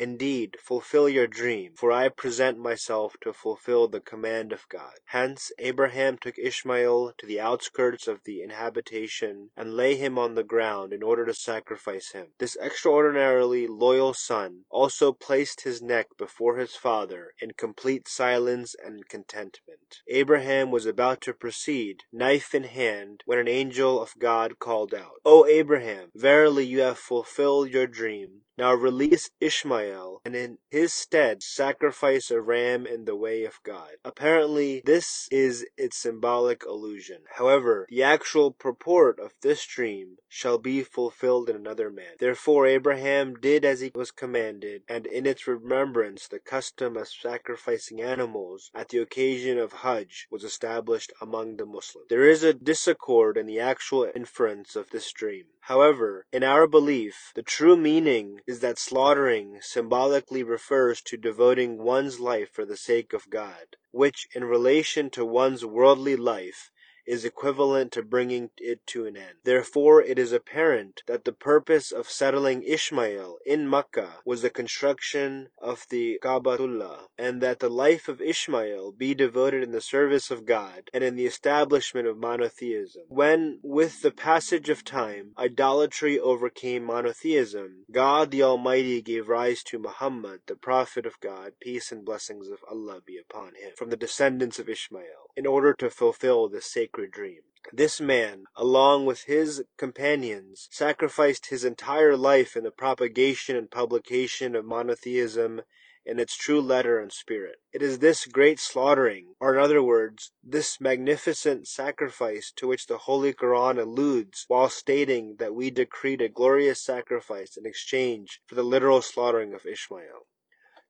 Indeed, 0.00 0.58
fulfill 0.62 1.08
your 1.08 1.26
dream, 1.26 1.72
for 1.74 1.90
I 1.90 2.08
present 2.08 2.56
myself 2.56 3.16
to 3.22 3.32
fulfill 3.32 3.88
the 3.88 4.00
command 4.00 4.52
of 4.52 4.68
God. 4.68 4.94
Hence 5.06 5.50
Abraham 5.58 6.18
took 6.18 6.38
Ishmael 6.38 7.14
to 7.18 7.26
the 7.26 7.40
outskirts 7.40 8.06
of 8.06 8.22
the 8.22 8.40
inhabitation 8.40 9.50
and 9.56 9.74
lay 9.74 9.96
him 9.96 10.16
on 10.16 10.36
the 10.36 10.44
ground 10.44 10.92
in 10.92 11.02
order 11.02 11.26
to 11.26 11.34
sacrifice 11.34 12.12
him. 12.12 12.28
This 12.38 12.56
extraordinarily 12.58 13.66
loyal 13.66 14.14
son 14.14 14.64
also 14.70 15.10
placed 15.10 15.62
his 15.62 15.82
neck 15.82 16.06
before 16.16 16.58
his 16.58 16.76
father 16.76 17.32
in 17.40 17.54
complete 17.54 18.06
silence 18.06 18.76
and 18.80 19.08
contentment. 19.08 20.02
Abraham 20.06 20.70
was 20.70 20.86
about 20.86 21.20
to 21.22 21.34
proceed, 21.34 22.04
knife 22.12 22.54
in 22.54 22.64
hand, 22.64 23.22
when 23.26 23.40
an 23.40 23.48
angel 23.48 24.00
of 24.00 24.14
God 24.16 24.60
called 24.60 24.94
out, 24.94 25.20
O 25.24 25.44
Abraham, 25.44 26.12
verily 26.14 26.64
you 26.64 26.80
have 26.80 26.98
fulfilled 26.98 27.70
your 27.70 27.88
dream. 27.88 28.42
Now 28.58 28.74
release 28.74 29.30
Ishmael, 29.40 30.20
and 30.24 30.34
in 30.34 30.58
his 30.68 30.92
stead 30.92 31.44
sacrifice 31.44 32.28
a 32.32 32.40
ram 32.40 32.88
in 32.88 33.04
the 33.04 33.14
way 33.14 33.44
of 33.44 33.60
God. 33.62 33.92
Apparently, 34.04 34.82
this 34.84 35.28
is 35.30 35.64
its 35.76 35.96
symbolic 35.96 36.64
allusion. 36.64 37.18
However, 37.36 37.86
the 37.88 38.02
actual 38.02 38.50
purport 38.50 39.20
of 39.20 39.32
this 39.42 39.64
dream 39.64 40.16
shall 40.26 40.58
be 40.58 40.82
fulfilled 40.82 41.48
in 41.48 41.54
another 41.54 41.88
man. 41.88 42.16
Therefore 42.18 42.66
Abraham 42.66 43.36
did 43.36 43.64
as 43.64 43.80
he 43.80 43.92
was 43.94 44.10
commanded, 44.10 44.82
and 44.88 45.06
in 45.06 45.24
its 45.24 45.46
remembrance 45.46 46.26
the 46.26 46.40
custom 46.40 46.96
of 46.96 47.06
sacrificing 47.06 48.02
animals 48.02 48.72
at 48.74 48.88
the 48.88 48.98
occasion 48.98 49.56
of 49.58 49.72
Hajj 49.72 50.26
was 50.32 50.42
established 50.42 51.12
among 51.20 51.58
the 51.58 51.66
Muslims. 51.66 52.08
There 52.10 52.28
is 52.28 52.42
a 52.42 52.54
disaccord 52.54 53.36
in 53.36 53.46
the 53.46 53.60
actual 53.60 54.10
inference 54.16 54.74
of 54.74 54.90
this 54.90 55.12
dream. 55.12 55.44
However, 55.68 56.24
in 56.32 56.42
our 56.42 56.66
belief, 56.66 57.30
the 57.34 57.42
true 57.42 57.76
meaning 57.76 58.40
is 58.46 58.60
that 58.60 58.78
slaughtering 58.78 59.58
symbolically 59.60 60.42
refers 60.42 61.02
to 61.02 61.18
devoting 61.18 61.76
one's 61.76 62.18
life 62.18 62.48
for 62.50 62.64
the 62.64 62.74
sake 62.74 63.12
of 63.12 63.28
God, 63.28 63.76
which, 63.90 64.26
in 64.34 64.44
relation 64.44 65.10
to 65.10 65.26
one's 65.26 65.66
worldly 65.66 66.16
life, 66.16 66.70
is 67.08 67.24
equivalent 67.24 67.90
to 67.92 68.02
bringing 68.02 68.50
it 68.58 68.86
to 68.86 69.06
an 69.06 69.16
end. 69.16 69.36
Therefore, 69.42 70.02
it 70.02 70.18
is 70.18 70.30
apparent 70.30 71.02
that 71.06 71.24
the 71.24 71.32
purpose 71.32 71.90
of 71.90 72.10
settling 72.10 72.62
Ishmael 72.62 73.38
in 73.46 73.68
Makkah 73.68 74.16
was 74.26 74.42
the 74.42 74.50
construction 74.50 75.48
of 75.56 75.86
the 75.88 76.20
Kaabatullah, 76.22 77.06
and 77.16 77.40
that 77.40 77.60
the 77.60 77.70
life 77.70 78.08
of 78.08 78.20
Ishmael 78.20 78.92
be 78.92 79.14
devoted 79.14 79.62
in 79.62 79.72
the 79.72 79.80
service 79.80 80.30
of 80.30 80.44
God 80.44 80.90
and 80.92 81.02
in 81.02 81.16
the 81.16 81.24
establishment 81.24 82.06
of 82.06 82.18
monotheism. 82.18 83.04
When, 83.08 83.60
with 83.62 84.02
the 84.02 84.10
passage 84.10 84.68
of 84.68 84.84
time, 84.84 85.32
idolatry 85.38 86.20
overcame 86.20 86.84
monotheism, 86.84 87.84
God 87.90 88.30
the 88.30 88.42
Almighty 88.42 89.00
gave 89.00 89.28
rise 89.28 89.62
to 89.64 89.78
Muhammad, 89.78 90.40
the 90.46 90.56
Prophet 90.56 91.06
of 91.06 91.18
God, 91.20 91.52
peace 91.60 91.90
and 91.90 92.04
blessings 92.04 92.48
of 92.48 92.58
Allah 92.70 93.00
be 93.04 93.16
upon 93.18 93.54
him, 93.54 93.70
from 93.76 93.88
the 93.88 93.96
descendants 93.96 94.58
of 94.58 94.68
Ishmael, 94.68 95.30
in 95.36 95.46
order 95.46 95.72
to 95.74 95.88
fulfill 95.88 96.48
the 96.48 96.60
sacred 96.60 96.97
dream. 97.06 97.42
This 97.72 98.00
man, 98.00 98.44
along 98.56 99.04
with 99.04 99.24
his 99.24 99.62
companions, 99.76 100.68
sacrificed 100.70 101.46
his 101.46 101.64
entire 101.64 102.16
life 102.16 102.56
in 102.56 102.64
the 102.64 102.70
propagation 102.70 103.56
and 103.56 103.70
publication 103.70 104.56
of 104.56 104.64
monotheism 104.64 105.62
in 106.06 106.18
its 106.18 106.34
true 106.34 106.62
letter 106.62 106.98
and 106.98 107.12
spirit. 107.12 107.56
It 107.70 107.82
is 107.82 107.98
this 107.98 108.24
great 108.24 108.58
slaughtering, 108.58 109.34
or 109.38 109.54
in 109.54 109.60
other 109.60 109.82
words, 109.82 110.32
this 110.42 110.80
magnificent 110.80 111.68
sacrifice 111.68 112.50
to 112.56 112.66
which 112.66 112.86
the 112.86 112.98
Holy 112.98 113.34
Quran 113.34 113.78
alludes 113.78 114.46
while 114.48 114.70
stating 114.70 115.36
that 115.38 115.54
we 115.54 115.70
decreed 115.70 116.22
a 116.22 116.30
glorious 116.30 116.82
sacrifice 116.82 117.58
in 117.58 117.66
exchange 117.66 118.40
for 118.46 118.54
the 118.54 118.62
literal 118.62 119.02
slaughtering 119.02 119.52
of 119.52 119.66
Ishmael. 119.66 120.26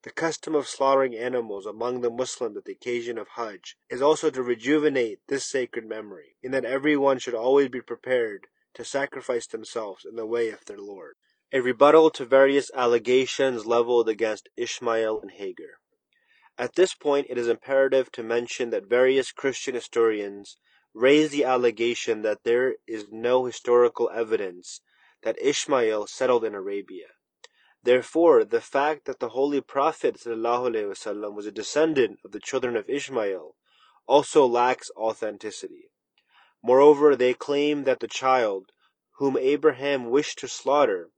The 0.08 0.14
custom 0.14 0.54
of 0.54 0.66
slaughtering 0.66 1.14
animals 1.14 1.66
among 1.66 2.00
the 2.00 2.08
Muslims 2.08 2.56
at 2.56 2.64
the 2.64 2.72
occasion 2.72 3.18
of 3.18 3.28
Hajj 3.36 3.76
is 3.90 4.00
also 4.00 4.30
to 4.30 4.42
rejuvenate 4.42 5.20
this 5.28 5.44
sacred 5.44 5.86
memory, 5.86 6.36
in 6.42 6.50
that 6.52 6.64
every 6.64 6.96
one 6.96 7.18
should 7.18 7.34
always 7.34 7.68
be 7.68 7.82
prepared 7.82 8.46
to 8.72 8.86
sacrifice 8.86 9.46
themselves 9.46 10.06
in 10.06 10.16
the 10.16 10.24
way 10.24 10.48
of 10.48 10.64
their 10.64 10.78
Lord. 10.78 11.16
A 11.52 11.60
rebuttal 11.60 12.08
to 12.12 12.24
various 12.24 12.70
allegations 12.74 13.66
leveled 13.66 14.08
against 14.08 14.48
Ishmael 14.56 15.20
and 15.20 15.32
Hagar. 15.32 15.78
At 16.56 16.74
this 16.74 16.94
point, 16.94 17.26
it 17.28 17.36
is 17.36 17.46
imperative 17.46 18.10
to 18.12 18.22
mention 18.22 18.70
that 18.70 18.86
various 18.86 19.30
Christian 19.30 19.74
historians 19.74 20.56
raise 20.94 21.32
the 21.32 21.44
allegation 21.44 22.22
that 22.22 22.44
there 22.44 22.76
is 22.86 23.08
no 23.12 23.44
historical 23.44 24.08
evidence 24.08 24.80
that 25.22 25.36
Ishmael 25.38 26.06
settled 26.06 26.46
in 26.46 26.54
Arabia. 26.54 27.08
Therefore, 27.88 28.44
the 28.44 28.60
fact 28.60 29.06
that 29.06 29.18
the 29.18 29.30
Holy 29.30 29.62
Prophet 29.62 30.16
ﷺ 30.16 31.32
was 31.32 31.46
a 31.46 31.50
descendant 31.50 32.18
of 32.22 32.32
the 32.32 32.38
children 32.38 32.76
of 32.76 32.86
Ishmael 32.86 33.56
also 34.06 34.44
lacks 34.44 34.90
authenticity. 34.94 35.88
Moreover, 36.62 37.16
they 37.16 37.32
claim 37.32 37.84
that 37.84 38.00
the 38.00 38.06
child, 38.06 38.72
whom 39.12 39.38
Abraham 39.38 40.10
wished 40.10 40.38
to 40.40 40.48
slaughter, 40.48 41.08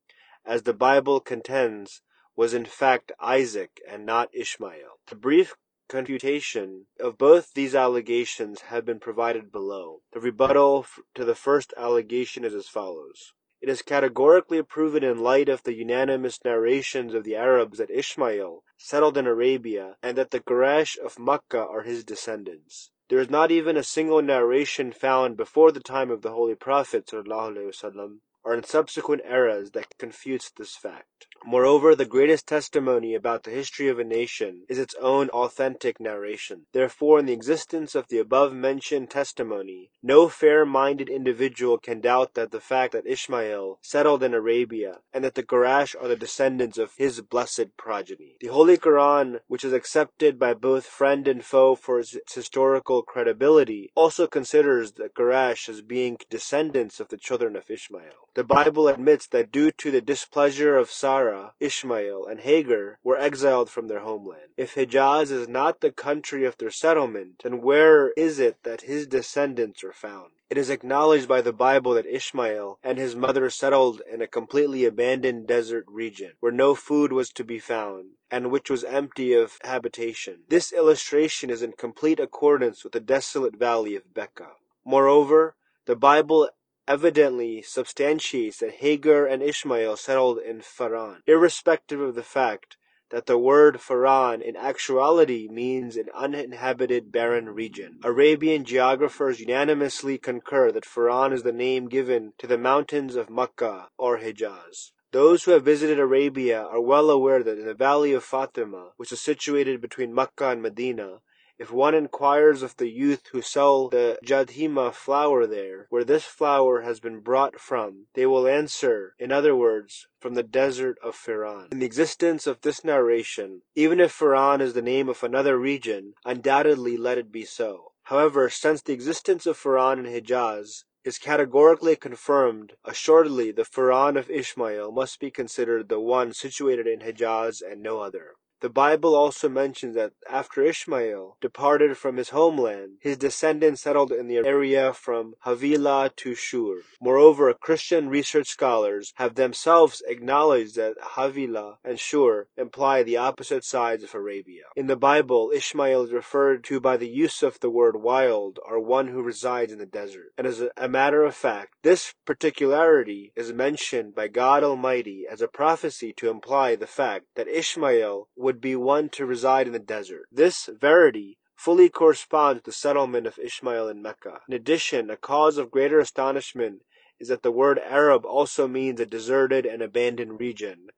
as 0.44 0.62
the 0.62 0.72
Bible 0.72 1.18
contends, 1.18 2.02
was 2.36 2.54
in 2.54 2.66
fact 2.66 3.10
Isaac 3.18 3.80
and 3.88 4.06
not 4.06 4.32
Ishmael. 4.32 5.00
The 5.08 5.16
brief 5.16 5.56
confutation 5.88 6.86
of 7.00 7.18
both 7.18 7.52
these 7.52 7.74
allegations 7.74 8.60
have 8.70 8.84
been 8.84 9.00
provided 9.00 9.50
below. 9.50 10.02
The 10.12 10.20
rebuttal 10.20 10.86
to 11.16 11.24
the 11.24 11.34
first 11.34 11.74
allegation 11.76 12.44
is 12.44 12.54
as 12.54 12.68
follows. 12.68 13.32
It 13.60 13.68
is 13.68 13.82
categorically 13.82 14.62
proven 14.62 15.04
in 15.04 15.18
light 15.18 15.50
of 15.50 15.64
the 15.64 15.74
unanimous 15.74 16.42
narrations 16.44 17.12
of 17.12 17.24
the 17.24 17.36
Arabs 17.36 17.76
that 17.76 17.90
Ishmael 17.90 18.64
settled 18.78 19.18
in 19.18 19.26
Arabia 19.26 19.96
and 20.02 20.16
that 20.16 20.30
the 20.30 20.40
Quraysh 20.40 20.96
of 20.96 21.18
Makkah 21.18 21.66
are 21.66 21.82
his 21.82 22.02
descendants. 22.02 22.90
There 23.10 23.18
is 23.18 23.28
not 23.28 23.50
even 23.50 23.76
a 23.76 23.82
single 23.82 24.22
narration 24.22 24.92
found 24.92 25.36
before 25.36 25.72
the 25.72 25.80
time 25.80 26.10
of 26.10 26.22
the 26.22 26.30
Holy 26.30 26.54
Prophet 26.54 27.12
or 27.12 28.54
in 28.54 28.64
subsequent 28.64 29.22
eras 29.26 29.72
that 29.72 29.98
confutes 29.98 30.50
this 30.50 30.74
fact. 30.76 31.26
Moreover, 31.44 31.94
the 31.94 32.04
greatest 32.04 32.46
testimony 32.46 33.14
about 33.14 33.44
the 33.44 33.50
history 33.50 33.88
of 33.88 33.98
a 33.98 34.04
nation 34.04 34.64
is 34.68 34.78
its 34.78 34.94
own 35.00 35.30
authentic 35.30 35.98
narration. 35.98 36.66
Therefore, 36.72 37.18
in 37.18 37.26
the 37.26 37.32
existence 37.32 37.94
of 37.94 38.08
the 38.08 38.18
above 38.18 38.52
mentioned 38.52 39.10
testimony, 39.10 39.90
no 40.02 40.28
fair 40.28 40.66
minded 40.66 41.08
individual 41.08 41.78
can 41.78 42.00
doubt 42.00 42.34
that 42.34 42.50
the 42.50 42.60
fact 42.60 42.92
that 42.92 43.06
Ishmael 43.06 43.78
settled 43.80 44.22
in 44.22 44.34
Arabia 44.34 44.98
and 45.14 45.24
that 45.24 45.34
the 45.34 45.42
Quraysh 45.42 45.96
are 46.00 46.08
the 46.08 46.16
descendants 46.16 46.78
of 46.78 46.92
his 46.98 47.20
blessed 47.22 47.76
progeny. 47.76 48.36
The 48.40 48.48
Holy 48.48 48.76
Quran, 48.76 49.40
which 49.48 49.64
is 49.64 49.72
accepted 49.72 50.38
by 50.38 50.54
both 50.54 50.86
friend 50.86 51.26
and 51.26 51.44
foe 51.44 51.74
for 51.74 52.00
its 52.00 52.16
historical 52.34 53.02
credibility, 53.02 53.90
also 53.94 54.26
considers 54.26 54.92
the 54.92 55.08
Quraysh 55.08 55.68
as 55.68 55.80
being 55.80 56.18
descendants 56.28 57.00
of 57.00 57.08
the 57.08 57.16
children 57.16 57.56
of 57.56 57.70
Ishmael. 57.70 58.28
The 58.34 58.44
Bible 58.44 58.86
admits 58.86 59.26
that 59.28 59.50
due 59.50 59.72
to 59.72 59.90
the 59.90 60.00
displeasure 60.00 60.76
of 60.76 60.90
Sarah, 60.90 61.29
Ishmael, 61.60 62.26
and 62.26 62.40
Hagar 62.40 62.98
were 63.02 63.18
exiled 63.18 63.70
from 63.70 63.88
their 63.88 64.00
homeland. 64.00 64.50
If 64.56 64.74
Hijaz 64.74 65.30
is 65.30 65.48
not 65.48 65.80
the 65.80 65.92
country 65.92 66.44
of 66.44 66.56
their 66.58 66.70
settlement, 66.70 67.42
then 67.42 67.60
where 67.60 68.10
is 68.10 68.38
it 68.38 68.62
that 68.62 68.82
his 68.82 69.06
descendants 69.06 69.84
are 69.84 69.92
found? 69.92 70.32
It 70.50 70.58
is 70.58 70.70
acknowledged 70.70 71.28
by 71.28 71.42
the 71.42 71.52
Bible 71.52 71.94
that 71.94 72.06
Ishmael 72.06 72.80
and 72.82 72.98
his 72.98 73.14
mother 73.14 73.48
settled 73.50 74.02
in 74.12 74.20
a 74.20 74.26
completely 74.26 74.84
abandoned 74.84 75.46
desert 75.46 75.84
region, 75.86 76.32
where 76.40 76.50
no 76.50 76.74
food 76.74 77.12
was 77.12 77.30
to 77.30 77.44
be 77.44 77.60
found, 77.60 78.16
and 78.30 78.50
which 78.50 78.68
was 78.68 78.82
empty 78.82 79.32
of 79.32 79.58
habitation. 79.62 80.40
This 80.48 80.72
illustration 80.72 81.50
is 81.50 81.62
in 81.62 81.72
complete 81.72 82.18
accordance 82.18 82.82
with 82.82 82.94
the 82.94 83.00
desolate 83.00 83.56
valley 83.56 83.94
of 83.94 84.12
Becca. 84.12 84.48
Moreover, 84.84 85.54
the 85.86 85.94
Bible 85.94 86.50
evidently 86.90 87.62
substantiates 87.62 88.58
that 88.58 88.80
Hagar 88.82 89.24
and 89.24 89.40
Ishmael 89.40 89.96
settled 89.96 90.38
in 90.38 90.60
Faran, 90.60 91.18
irrespective 91.24 92.00
of 92.00 92.16
the 92.16 92.24
fact 92.24 92.76
that 93.10 93.26
the 93.26 93.38
word 93.38 93.76
Faran 93.76 94.42
in 94.42 94.56
actuality 94.56 95.46
means 95.48 95.96
an 95.96 96.08
uninhabited 96.12 97.12
barren 97.12 97.50
region. 97.50 98.00
Arabian 98.02 98.64
geographers 98.64 99.38
unanimously 99.38 100.18
concur 100.18 100.72
that 100.72 100.84
Faran 100.84 101.32
is 101.32 101.44
the 101.44 101.52
name 101.52 101.88
given 101.88 102.32
to 102.38 102.48
the 102.48 102.58
mountains 102.58 103.14
of 103.14 103.30
Makkah 103.30 103.90
or 103.96 104.18
Hijaz. 104.18 104.90
Those 105.12 105.44
who 105.44 105.52
have 105.52 105.64
visited 105.64 106.00
Arabia 106.00 106.60
are 106.60 106.80
well 106.80 107.08
aware 107.08 107.44
that 107.44 107.58
in 107.58 107.66
the 107.66 107.74
valley 107.74 108.12
of 108.12 108.24
Fatima, 108.24 108.90
which 108.96 109.12
is 109.12 109.20
situated 109.20 109.80
between 109.80 110.12
Makkah 110.12 110.50
and 110.50 110.62
Medina, 110.62 111.20
if 111.60 111.70
one 111.70 111.94
inquires 111.94 112.62
of 112.62 112.74
the 112.78 112.88
youth 112.88 113.28
who 113.32 113.42
sell 113.42 113.90
the 113.90 114.18
jadhima 114.24 114.90
flour 114.94 115.46
there, 115.46 115.86
where 115.90 116.04
this 116.04 116.24
flour 116.24 116.80
has 116.80 117.00
been 117.00 117.20
brought 117.20 117.60
from, 117.60 118.06
they 118.14 118.24
will 118.24 118.48
answer, 118.48 119.14
in 119.18 119.30
other 119.30 119.54
words, 119.54 120.08
from 120.18 120.32
the 120.32 120.42
desert 120.42 120.96
of 121.04 121.14
Firan. 121.14 121.68
In 121.70 121.80
the 121.80 121.84
existence 121.84 122.46
of 122.46 122.62
this 122.62 122.82
narration, 122.82 123.60
even 123.74 124.00
if 124.00 124.10
Firan 124.10 124.62
is 124.62 124.72
the 124.72 124.80
name 124.80 125.10
of 125.10 125.22
another 125.22 125.58
region, 125.58 126.14
undoubtedly 126.24 126.96
let 126.96 127.18
it 127.18 127.30
be 127.30 127.44
so. 127.44 127.92
However, 128.04 128.48
since 128.48 128.80
the 128.80 128.94
existence 128.94 129.44
of 129.44 129.58
Firan 129.58 129.98
in 129.98 130.06
Hijaz 130.06 130.84
is 131.04 131.18
categorically 131.18 131.94
confirmed, 131.94 132.72
assuredly 132.86 133.52
the 133.52 133.66
Firan 133.66 134.18
of 134.18 134.30
Ishmael 134.30 134.92
must 134.92 135.20
be 135.20 135.30
considered 135.30 135.90
the 135.90 136.00
one 136.00 136.32
situated 136.32 136.86
in 136.86 137.00
Hijaz 137.00 137.60
and 137.60 137.82
no 137.82 138.00
other. 138.00 138.36
The 138.60 138.68
Bible 138.68 139.14
also 139.14 139.48
mentions 139.48 139.94
that 139.94 140.12
after 140.28 140.62
Ishmael 140.62 141.38
departed 141.40 141.96
from 141.96 142.18
his 142.18 142.28
homeland, 142.28 142.98
his 143.00 143.16
descendants 143.16 143.82
settled 143.82 144.12
in 144.12 144.28
the 144.28 144.36
area 144.36 144.92
from 144.92 145.34
Havilah 145.44 146.10
to 146.16 146.34
Shur. 146.34 146.82
Moreover, 147.00 147.54
Christian 147.54 148.08
research 148.08 148.48
scholars 148.48 149.14
have 149.16 149.34
themselves 149.34 150.02
acknowledged 150.06 150.76
that 150.76 150.96
Havilah 151.16 151.78
and 151.82 151.98
Shur 151.98 152.48
imply 152.56 153.02
the 153.02 153.16
opposite 153.16 153.64
sides 153.64 154.04
of 154.04 154.14
Arabia. 154.14 154.64
In 154.76 154.88
the 154.88 154.96
Bible, 154.96 155.50
Ishmael 155.54 156.02
is 156.02 156.12
referred 156.12 156.62
to 156.64 156.80
by 156.80 156.98
the 156.98 157.08
use 157.08 157.42
of 157.42 157.58
the 157.60 157.70
word 157.70 157.96
wild, 158.02 158.58
or 158.68 158.78
one 158.78 159.08
who 159.08 159.22
resides 159.22 159.72
in 159.72 159.78
the 159.78 159.86
desert. 159.86 160.32
And 160.36 160.46
as 160.46 160.62
a 160.76 160.88
matter 160.88 161.24
of 161.24 161.34
fact, 161.34 161.74
this 161.82 162.12
particularity 162.26 163.32
is 163.34 163.52
mentioned 163.52 164.14
by 164.14 164.28
God 164.28 164.62
Almighty 164.62 165.24
as 165.30 165.40
a 165.40 165.48
prophecy 165.48 166.12
to 166.18 166.28
imply 166.28 166.76
the 166.76 166.86
fact 166.86 167.26
that 167.36 167.48
Ishmael 167.48 168.28
would 168.36 168.49
would 168.50 168.60
be 168.60 168.74
one 168.74 169.08
to 169.08 169.24
reside 169.24 169.68
in 169.68 169.72
the 169.72 169.78
desert. 169.78 170.26
This 170.32 170.68
verity 170.76 171.38
fully 171.54 171.88
corresponds 171.88 172.56
with 172.56 172.64
the 172.64 172.72
settlement 172.72 173.24
of 173.28 173.38
Ishmael 173.38 173.88
in 173.88 174.02
Mecca. 174.02 174.40
In 174.48 174.54
addition, 174.54 175.08
a 175.08 175.16
cause 175.16 175.56
of 175.56 175.70
greater 175.70 176.00
astonishment 176.00 176.82
is 177.20 177.28
that 177.28 177.44
the 177.44 177.52
word 177.52 177.78
Arab 177.78 178.26
also 178.26 178.66
means 178.66 178.98
a 178.98 179.06
deserted 179.06 179.64
and 179.66 179.82
abandoned 179.82 180.40
region, 180.40 180.88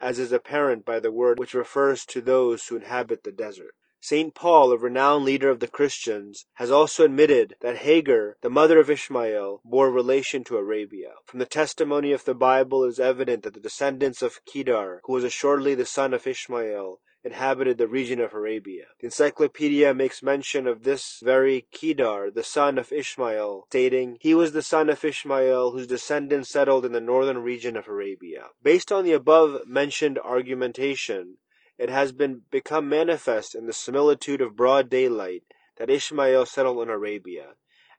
as 0.00 0.18
is 0.18 0.32
apparent 0.32 0.86
by 0.86 1.00
the 1.00 1.12
word 1.12 1.38
which 1.38 1.52
refers 1.52 2.06
to 2.06 2.22
those 2.22 2.64
who 2.68 2.76
inhabit 2.76 3.24
the 3.24 3.32
desert. 3.32 3.74
St. 4.04 4.34
Paul, 4.34 4.72
a 4.72 4.76
renowned 4.76 5.24
leader 5.24 5.48
of 5.48 5.60
the 5.60 5.68
Christians, 5.68 6.46
has 6.54 6.72
also 6.72 7.04
admitted 7.04 7.54
that 7.60 7.76
Hagar, 7.76 8.36
the 8.40 8.50
mother 8.50 8.80
of 8.80 8.90
Ishmael, 8.90 9.60
bore 9.64 9.92
relation 9.92 10.42
to 10.42 10.56
Arabia. 10.56 11.12
From 11.24 11.38
the 11.38 11.46
testimony 11.46 12.10
of 12.10 12.24
the 12.24 12.34
Bible 12.34 12.82
it 12.82 12.88
is 12.88 12.98
evident 12.98 13.44
that 13.44 13.54
the 13.54 13.60
descendants 13.60 14.20
of 14.20 14.44
Kedar, 14.44 15.02
who 15.04 15.12
was 15.12 15.22
assuredly 15.22 15.76
the 15.76 15.86
son 15.86 16.12
of 16.12 16.26
Ishmael, 16.26 16.98
inhabited 17.22 17.78
the 17.78 17.86
region 17.86 18.20
of 18.20 18.34
Arabia. 18.34 18.86
The 18.98 19.06
encyclopedia 19.06 19.94
makes 19.94 20.20
mention 20.20 20.66
of 20.66 20.82
this 20.82 21.20
very 21.22 21.68
Kedar, 21.70 22.32
the 22.32 22.42
son 22.42 22.78
of 22.78 22.92
Ishmael, 22.92 23.66
stating, 23.68 24.18
He 24.20 24.34
was 24.34 24.50
the 24.50 24.62
son 24.62 24.90
of 24.90 25.04
Ishmael, 25.04 25.70
whose 25.70 25.86
descendants 25.86 26.50
settled 26.50 26.84
in 26.84 26.90
the 26.90 27.00
northern 27.00 27.38
region 27.38 27.76
of 27.76 27.86
Arabia. 27.86 28.46
Based 28.64 28.90
on 28.90 29.04
the 29.04 29.12
above 29.12 29.68
mentioned 29.68 30.18
argumentation, 30.18 31.36
it 31.82 31.90
has 31.90 32.12
been 32.12 32.42
become 32.48 32.88
manifest 32.88 33.56
in 33.56 33.66
the 33.66 33.72
similitude 33.72 34.40
of 34.40 34.54
broad 34.54 34.88
daylight 34.88 35.42
that 35.78 35.90
Ishmael 35.90 36.46
settled 36.46 36.80
in 36.80 36.88
Arabia, 36.88 37.54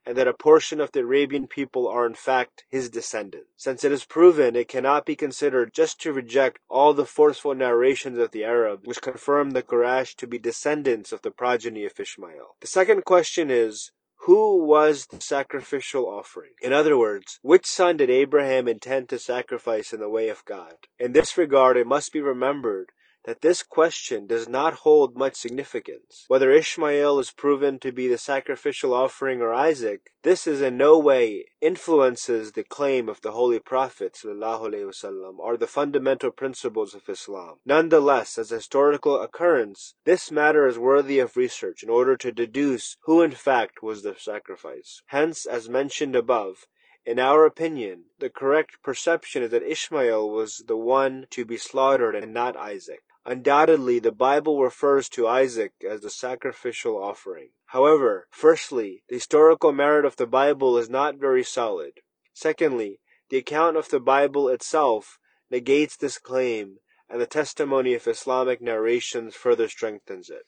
and 0.06 0.16
that 0.16 0.28
a 0.28 0.34
portion 0.34 0.80
of 0.80 0.94
the 0.94 1.02
Arabian 1.02 1.48
people 1.48 1.86
are 1.90 2.06
in 2.06 2.13
fact 2.13 2.63
his 2.70 2.90
descendants. 2.90 3.50
Since 3.58 3.84
it 3.84 3.92
is 3.92 4.06
proven, 4.06 4.56
it 4.56 4.70
cannot 4.70 5.06
be 5.06 5.18
considered 5.18 5.74
just 5.74 6.00
to 6.00 6.13
reject 6.13 6.60
all 6.70 6.94
the 6.94 7.06
forceful 7.06 7.54
narrations 7.54 8.18
of 8.18 8.32
the 8.32 8.46
Arabs 8.46 8.88
which 8.88 9.02
confirm 9.02 9.52
the 9.52 9.62
Quraysh 9.62 10.16
to 10.16 10.28
be 10.28 10.40
descendants 10.40 11.12
of 11.12 11.22
the 11.22 11.32
progeny 11.32 11.84
of 11.84 12.00
Ishmael. 12.00 12.56
The 12.62 12.68
second 12.68 13.04
question 13.04 13.52
is, 13.52 13.92
who 14.25 14.63
was 14.63 15.08
the 15.08 15.20
sacrificial 15.20 16.06
offering? 16.06 16.54
In 16.62 16.72
other 16.72 16.98
words, 16.98 17.38
which 17.42 17.66
son 17.66 17.98
did 17.98 18.10
Abraham 18.10 18.70
intend 18.70 19.10
to 19.10 19.20
sacrifice 19.20 19.92
in 19.92 20.00
the 20.00 20.08
way 20.08 20.30
of 20.30 20.46
God? 20.46 20.75
In 20.98 21.12
this 21.12 21.38
regard, 21.38 21.75
it 21.75 21.86
must 21.86 22.13
be 22.13 22.22
remembered 22.22 22.94
that 23.25 23.42
this 23.42 23.62
question 23.62 24.26
does 24.26 24.49
not 24.49 24.73
hold 24.73 25.14
much 25.14 25.35
significance. 25.35 26.25
Whether 26.28 26.50
Ishmael 26.50 27.18
is 27.18 27.30
proven 27.30 27.78
to 27.80 27.92
be 27.92 28.09
the 28.09 28.16
sacrificial 28.16 28.95
offering 28.95 29.42
or 29.42 29.52
Isaac, 29.52 30.12
this 30.23 30.47
is 30.47 30.62
in 30.62 30.78
no 30.78 30.99
way 30.99 31.45
influences 31.61 32.52
the 32.52 32.64
claim 32.64 33.07
of 33.07 33.21
the 33.21 33.33
Holy 33.33 33.59
Prophet 33.59 34.18
وسلم, 34.25 35.38
or 35.38 35.59
the 35.59 35.66
fundamental 35.66 36.30
principles 36.30 36.95
of 36.95 37.09
Islam. 37.09 37.57
Nonetheless, 37.66 38.38
as 38.38 38.50
a 38.50 38.57
historical 38.57 39.21
occurrence, 39.21 39.95
this 40.04 40.30
matter 40.30 40.66
is 40.66 40.78
worthy 40.78 41.18
of 41.18 41.37
research 41.37 41.83
in 41.83 41.90
order 41.90 42.16
to 42.16 42.33
deduce 42.33 42.97
who 43.02 43.21
in 43.21 43.33
fact 43.33 43.83
was 43.83 44.02
the 44.02 44.14
sacrifice. 44.16 45.02
Hence, 45.09 45.45
as 45.45 45.68
mentioned 45.68 46.16
above, 46.16 46.66
in 47.04 47.18
our 47.18 47.45
opinion, 47.45 48.04
the 48.18 48.30
correct 48.30 48.83
perception 48.83 49.42
is 49.42 49.50
that 49.50 49.62
Ishmael 49.62 50.30
was 50.30 50.64
the 50.66 50.76
one 50.76 51.26
to 51.30 51.45
be 51.45 51.57
slaughtered 51.57 52.14
and 52.14 52.33
not 52.33 52.57
Isaac. 52.57 53.02
Undoubtedly, 53.25 54.00
the 54.00 54.12
Bible 54.12 54.62
refers 54.62 55.08
to 55.10 55.27
Isaac 55.27 55.72
as 55.89 56.01
the 56.01 56.10
sacrificial 56.10 57.01
offering. 57.01 57.50
However, 57.68 58.27
firstly, 58.30 59.03
the 59.08 59.15
historical 59.15 59.72
merit 59.72 60.03
of 60.03 60.18
the 60.18 60.27
Bible 60.27 60.77
is 60.77 60.89
not 60.89 61.15
very 61.15 61.44
solid. 61.44 62.01
Secondly, 62.34 63.00
the 63.30 63.38
account 63.38 63.77
of 63.77 63.89
the 63.89 64.01
Bible 64.01 64.50
itself 64.50 65.20
negates 65.50 65.96
this 65.96 66.18
claim, 66.18 66.80
and 67.10 67.22
the 67.22 67.25
testimony 67.25 67.94
of 67.94 68.08
Islamic 68.08 68.62
narrations 68.62 69.36
further 69.36 69.70
strengthens 69.70 70.30
it. 70.30 70.46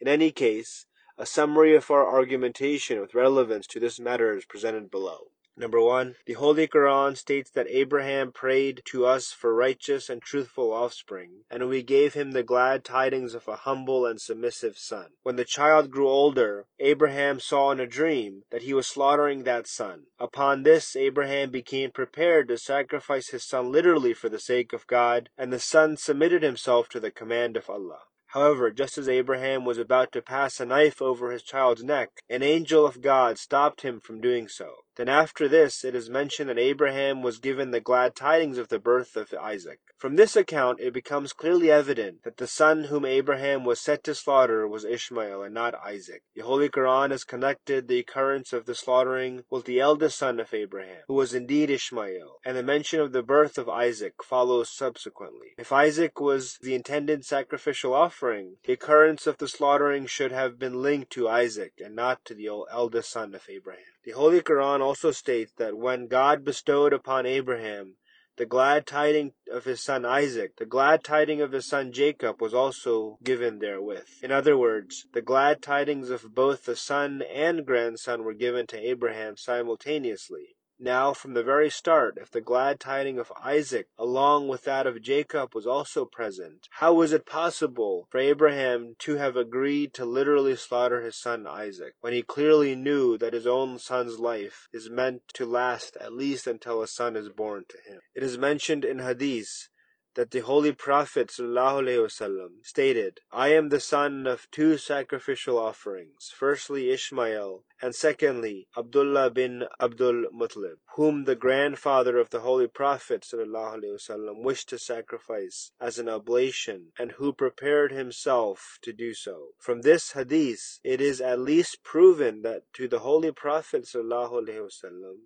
In 0.00 0.06
any 0.06 0.30
case, 0.30 0.86
a 1.18 1.26
summary 1.26 1.74
of 1.74 1.90
our 1.90 2.06
argumentation 2.06 3.00
with 3.00 3.14
relevance 3.14 3.66
to 3.68 3.80
this 3.80 3.98
matter 3.98 4.36
is 4.36 4.44
presented 4.44 4.90
below. 4.90 5.30
Number 5.56 5.80
one, 5.80 6.16
the 6.26 6.32
Holy 6.32 6.66
Quran 6.66 7.16
states 7.16 7.48
that 7.50 7.68
Abraham 7.68 8.32
prayed 8.32 8.82
to 8.86 9.06
us 9.06 9.30
for 9.30 9.54
righteous 9.54 10.10
and 10.10 10.20
truthful 10.20 10.72
offspring, 10.72 11.44
and 11.48 11.68
we 11.68 11.82
gave 11.84 12.14
him 12.14 12.32
the 12.32 12.42
glad 12.42 12.84
tidings 12.84 13.34
of 13.34 13.46
a 13.46 13.56
humble 13.56 14.04
and 14.04 14.20
submissive 14.20 14.76
son. 14.76 15.10
When 15.22 15.36
the 15.36 15.44
child 15.44 15.92
grew 15.92 16.08
older, 16.08 16.66
Abraham 16.80 17.38
saw 17.38 17.70
in 17.70 17.78
a 17.78 17.86
dream 17.86 18.42
that 18.50 18.62
he 18.62 18.74
was 18.74 18.88
slaughtering 18.88 19.44
that 19.44 19.68
son. 19.68 20.06
Upon 20.18 20.64
this, 20.64 20.96
Abraham 20.96 21.50
became 21.50 21.92
prepared 21.92 22.48
to 22.48 22.58
sacrifice 22.58 23.28
his 23.28 23.44
son 23.44 23.70
literally 23.70 24.12
for 24.12 24.28
the 24.28 24.40
sake 24.40 24.72
of 24.72 24.88
God, 24.88 25.28
and 25.38 25.52
the 25.52 25.60
son 25.60 25.96
submitted 25.96 26.42
himself 26.42 26.88
to 26.88 26.98
the 26.98 27.12
command 27.12 27.56
of 27.56 27.70
Allah. 27.70 28.00
However, 28.34 28.72
just 28.72 28.98
as 28.98 29.08
Abraham 29.08 29.64
was 29.64 29.78
about 29.78 30.10
to 30.10 30.20
pass 30.20 30.58
a 30.58 30.66
knife 30.66 31.00
over 31.00 31.30
his 31.30 31.44
child's 31.44 31.84
neck, 31.84 32.10
an 32.28 32.42
angel 32.42 32.84
of 32.84 33.00
God 33.00 33.38
stopped 33.38 33.82
him 33.82 34.00
from 34.00 34.20
doing 34.20 34.48
so. 34.48 34.78
Then 34.96 35.08
after 35.08 35.48
this 35.48 35.84
it 35.84 35.94
is 35.94 36.08
mentioned 36.08 36.50
that 36.50 36.58
Abraham 36.58 37.22
was 37.22 37.38
given 37.38 37.72
the 37.72 37.80
glad 37.80 38.14
tidings 38.14 38.58
of 38.58 38.68
the 38.68 38.78
birth 38.78 39.16
of 39.16 39.34
Isaac. 39.34 39.80
From 39.96 40.16
this 40.16 40.36
account 40.36 40.80
it 40.80 40.92
becomes 40.92 41.32
clearly 41.32 41.70
evident 41.70 42.22
that 42.22 42.36
the 42.36 42.46
son 42.46 42.84
whom 42.84 43.04
Abraham 43.04 43.64
was 43.64 43.80
set 43.80 44.04
to 44.04 44.14
slaughter 44.14 44.68
was 44.68 44.84
Ishmael 44.84 45.42
and 45.42 45.52
not 45.52 45.74
Isaac. 45.74 46.22
The 46.34 46.42
Holy 46.42 46.68
Quran 46.68 47.10
has 47.10 47.24
connected 47.24 47.88
the 47.88 47.98
occurrence 47.98 48.52
of 48.52 48.66
the 48.66 48.74
slaughtering 48.74 49.44
with 49.50 49.64
the 49.64 49.80
eldest 49.80 50.18
son 50.18 50.38
of 50.38 50.54
Abraham, 50.54 51.02
who 51.08 51.14
was 51.14 51.34
indeed 51.34 51.70
Ishmael, 51.70 52.38
and 52.44 52.56
the 52.56 52.62
mention 52.62 53.00
of 53.00 53.12
the 53.12 53.22
birth 53.22 53.58
of 53.58 53.68
Isaac 53.68 54.22
follows 54.22 54.70
subsequently. 54.70 55.54
If 55.58 55.72
Isaac 55.72 56.20
was 56.20 56.58
the 56.60 56.74
intended 56.74 57.24
sacrificial 57.24 57.94
offering, 57.94 58.58
the 58.64 58.74
occurrence 58.74 59.26
of 59.26 59.38
the 59.38 59.48
slaughtering 59.48 60.06
should 60.06 60.32
have 60.32 60.58
been 60.58 60.82
linked 60.82 61.10
to 61.12 61.28
Isaac 61.28 61.72
and 61.84 61.96
not 61.96 62.24
to 62.26 62.34
the 62.34 62.46
eldest 62.46 63.10
son 63.10 63.34
of 63.34 63.42
Abraham. 63.48 63.93
The 64.04 64.12
Holy 64.12 64.42
Quran 64.42 64.82
also 64.82 65.12
states 65.12 65.52
that 65.56 65.78
when 65.78 66.08
God 66.08 66.44
bestowed 66.44 66.92
upon 66.92 67.24
Abraham 67.24 67.96
the 68.36 68.44
glad 68.44 68.86
tiding 68.86 69.32
of 69.50 69.64
his 69.64 69.80
son 69.80 70.04
Isaac, 70.04 70.56
the 70.56 70.66
glad 70.66 71.02
tiding 71.02 71.40
of 71.40 71.52
his 71.52 71.66
son 71.66 71.90
Jacob 71.90 72.42
was 72.42 72.52
also 72.52 73.16
given 73.24 73.60
therewith. 73.60 74.08
In 74.22 74.30
other 74.30 74.58
words, 74.58 75.06
the 75.14 75.22
glad 75.22 75.62
tidings 75.62 76.10
of 76.10 76.34
both 76.34 76.64
the 76.64 76.76
son 76.76 77.22
and 77.22 77.64
grandson 77.64 78.24
were 78.24 78.34
given 78.34 78.66
to 78.66 78.78
Abraham 78.78 79.38
simultaneously. 79.38 80.56
Now, 80.80 81.14
from 81.14 81.34
the 81.34 81.44
very 81.44 81.70
start, 81.70 82.18
if 82.20 82.32
the 82.32 82.40
glad 82.40 82.80
tiding 82.80 83.18
of 83.20 83.32
Isaac, 83.40 83.86
along 83.96 84.48
with 84.48 84.64
that 84.64 84.88
of 84.88 85.00
Jacob, 85.00 85.54
was 85.54 85.68
also 85.68 86.04
present, 86.04 86.66
how 86.72 86.94
was 86.94 87.12
it 87.12 87.24
possible 87.24 88.08
for 88.10 88.18
Abraham 88.18 88.96
to 88.98 89.14
have 89.14 89.36
agreed 89.36 89.94
to 89.94 90.04
literally 90.04 90.56
slaughter 90.56 91.00
his 91.00 91.16
son 91.16 91.46
Isaac, 91.46 91.94
when 92.00 92.12
he 92.12 92.22
clearly 92.22 92.74
knew 92.74 93.16
that 93.18 93.34
his 93.34 93.46
own 93.46 93.78
son's 93.78 94.18
life 94.18 94.66
is 94.72 94.90
meant 94.90 95.22
to 95.34 95.46
last 95.46 95.96
at 95.98 96.12
least 96.12 96.48
until 96.48 96.82
a 96.82 96.88
son 96.88 97.14
is 97.14 97.28
born 97.28 97.64
to 97.68 97.78
him? 97.88 98.00
It 98.12 98.24
is 98.24 98.36
mentioned 98.36 98.84
in 98.84 98.98
Hadith 98.98 99.68
that 100.15 100.31
the 100.31 100.39
Holy 100.39 100.73
Prophet 100.73 101.29
ﷺ 101.29 102.49
stated, 102.63 103.19
I 103.31 103.49
am 103.49 103.69
the 103.69 103.79
son 103.79 104.27
of 104.27 104.47
two 104.51 104.77
sacrificial 104.77 105.57
offerings, 105.57 106.33
firstly 106.35 106.89
Ishmael, 106.91 107.63
and 107.81 107.95
secondly 107.95 108.67
Abdullah 108.77 109.29
bin 109.29 109.63
Abdul 109.79 110.25
Muttalib, 110.33 110.79
whom 110.95 111.23
the 111.23 111.35
grandfather 111.35 112.17
of 112.17 112.29
the 112.29 112.41
Holy 112.41 112.67
Prophet 112.67 113.25
ﷺ 113.33 114.43
wished 114.43 114.67
to 114.69 114.77
sacrifice 114.77 115.71
as 115.79 115.97
an 115.97 116.09
oblation, 116.09 116.87
and 116.99 117.13
who 117.13 117.31
prepared 117.31 117.93
himself 117.93 118.79
to 118.81 118.91
do 118.91 119.13
so. 119.13 119.49
From 119.57 119.83
this 119.83 120.11
hadith, 120.11 120.79
it 120.83 120.99
is 120.99 121.21
at 121.21 121.39
least 121.39 121.83
proven 121.83 122.41
that 122.41 122.63
to 122.73 122.89
the 122.89 122.99
Holy 122.99 123.31
Prophet 123.31 123.85
ﷺ, 123.85 124.81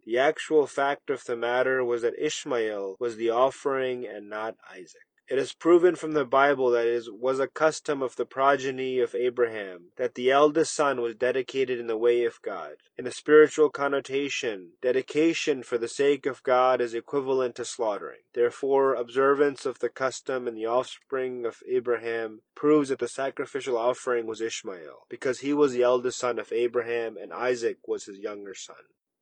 the 0.05 0.19
actual 0.19 0.67
fact 0.67 1.09
of 1.09 1.23
the 1.23 1.35
matter 1.35 1.83
was 1.83 2.03
that 2.03 2.13
Ishmael 2.19 2.97
was 2.99 3.15
the 3.15 3.31
offering 3.31 4.05
and 4.05 4.29
not 4.29 4.55
Isaac. 4.78 5.02
It 5.28 5.38
is 5.38 5.52
proven 5.52 5.94
from 5.94 6.12
the 6.12 6.24
Bible 6.24 6.70
that 6.70 6.86
it 6.86 7.04
was 7.12 7.38
a 7.38 7.48
custom 7.48 8.00
of 8.00 8.16
the 8.16 8.24
progeny 8.24 8.98
of 8.98 9.14
Abraham 9.14 9.90
that 9.96 10.14
the 10.14 10.30
eldest 10.30 10.74
son 10.74 11.02
was 11.02 11.16
dedicated 11.16 11.78
in 11.78 11.86
the 11.86 11.98
way 11.98 12.24
of 12.24 12.40
God. 12.40 12.76
In 12.96 13.06
a 13.06 13.10
spiritual 13.10 13.68
connotation, 13.68 14.72
dedication 14.80 15.62
for 15.62 15.76
the 15.76 15.86
sake 15.86 16.24
of 16.24 16.42
God 16.42 16.80
is 16.80 16.94
equivalent 16.94 17.56
to 17.56 17.66
slaughtering. 17.66 18.20
Therefore, 18.32 18.94
observance 18.94 19.66
of 19.66 19.80
the 19.80 19.90
custom 19.90 20.48
in 20.48 20.54
the 20.54 20.64
offspring 20.64 21.44
of 21.44 21.62
Abraham 21.68 22.40
proves 22.54 22.88
that 22.88 22.98
the 22.98 23.06
sacrificial 23.08 23.76
offering 23.76 24.26
was 24.26 24.40
Ishmael, 24.40 25.04
because 25.10 25.40
he 25.40 25.52
was 25.52 25.72
the 25.72 25.82
eldest 25.82 26.18
son 26.18 26.38
of 26.38 26.52
Abraham 26.52 27.18
and 27.18 27.34
Isaac 27.34 27.86
was 27.86 28.06
his 28.06 28.18
younger 28.18 28.54
son. 28.54 28.76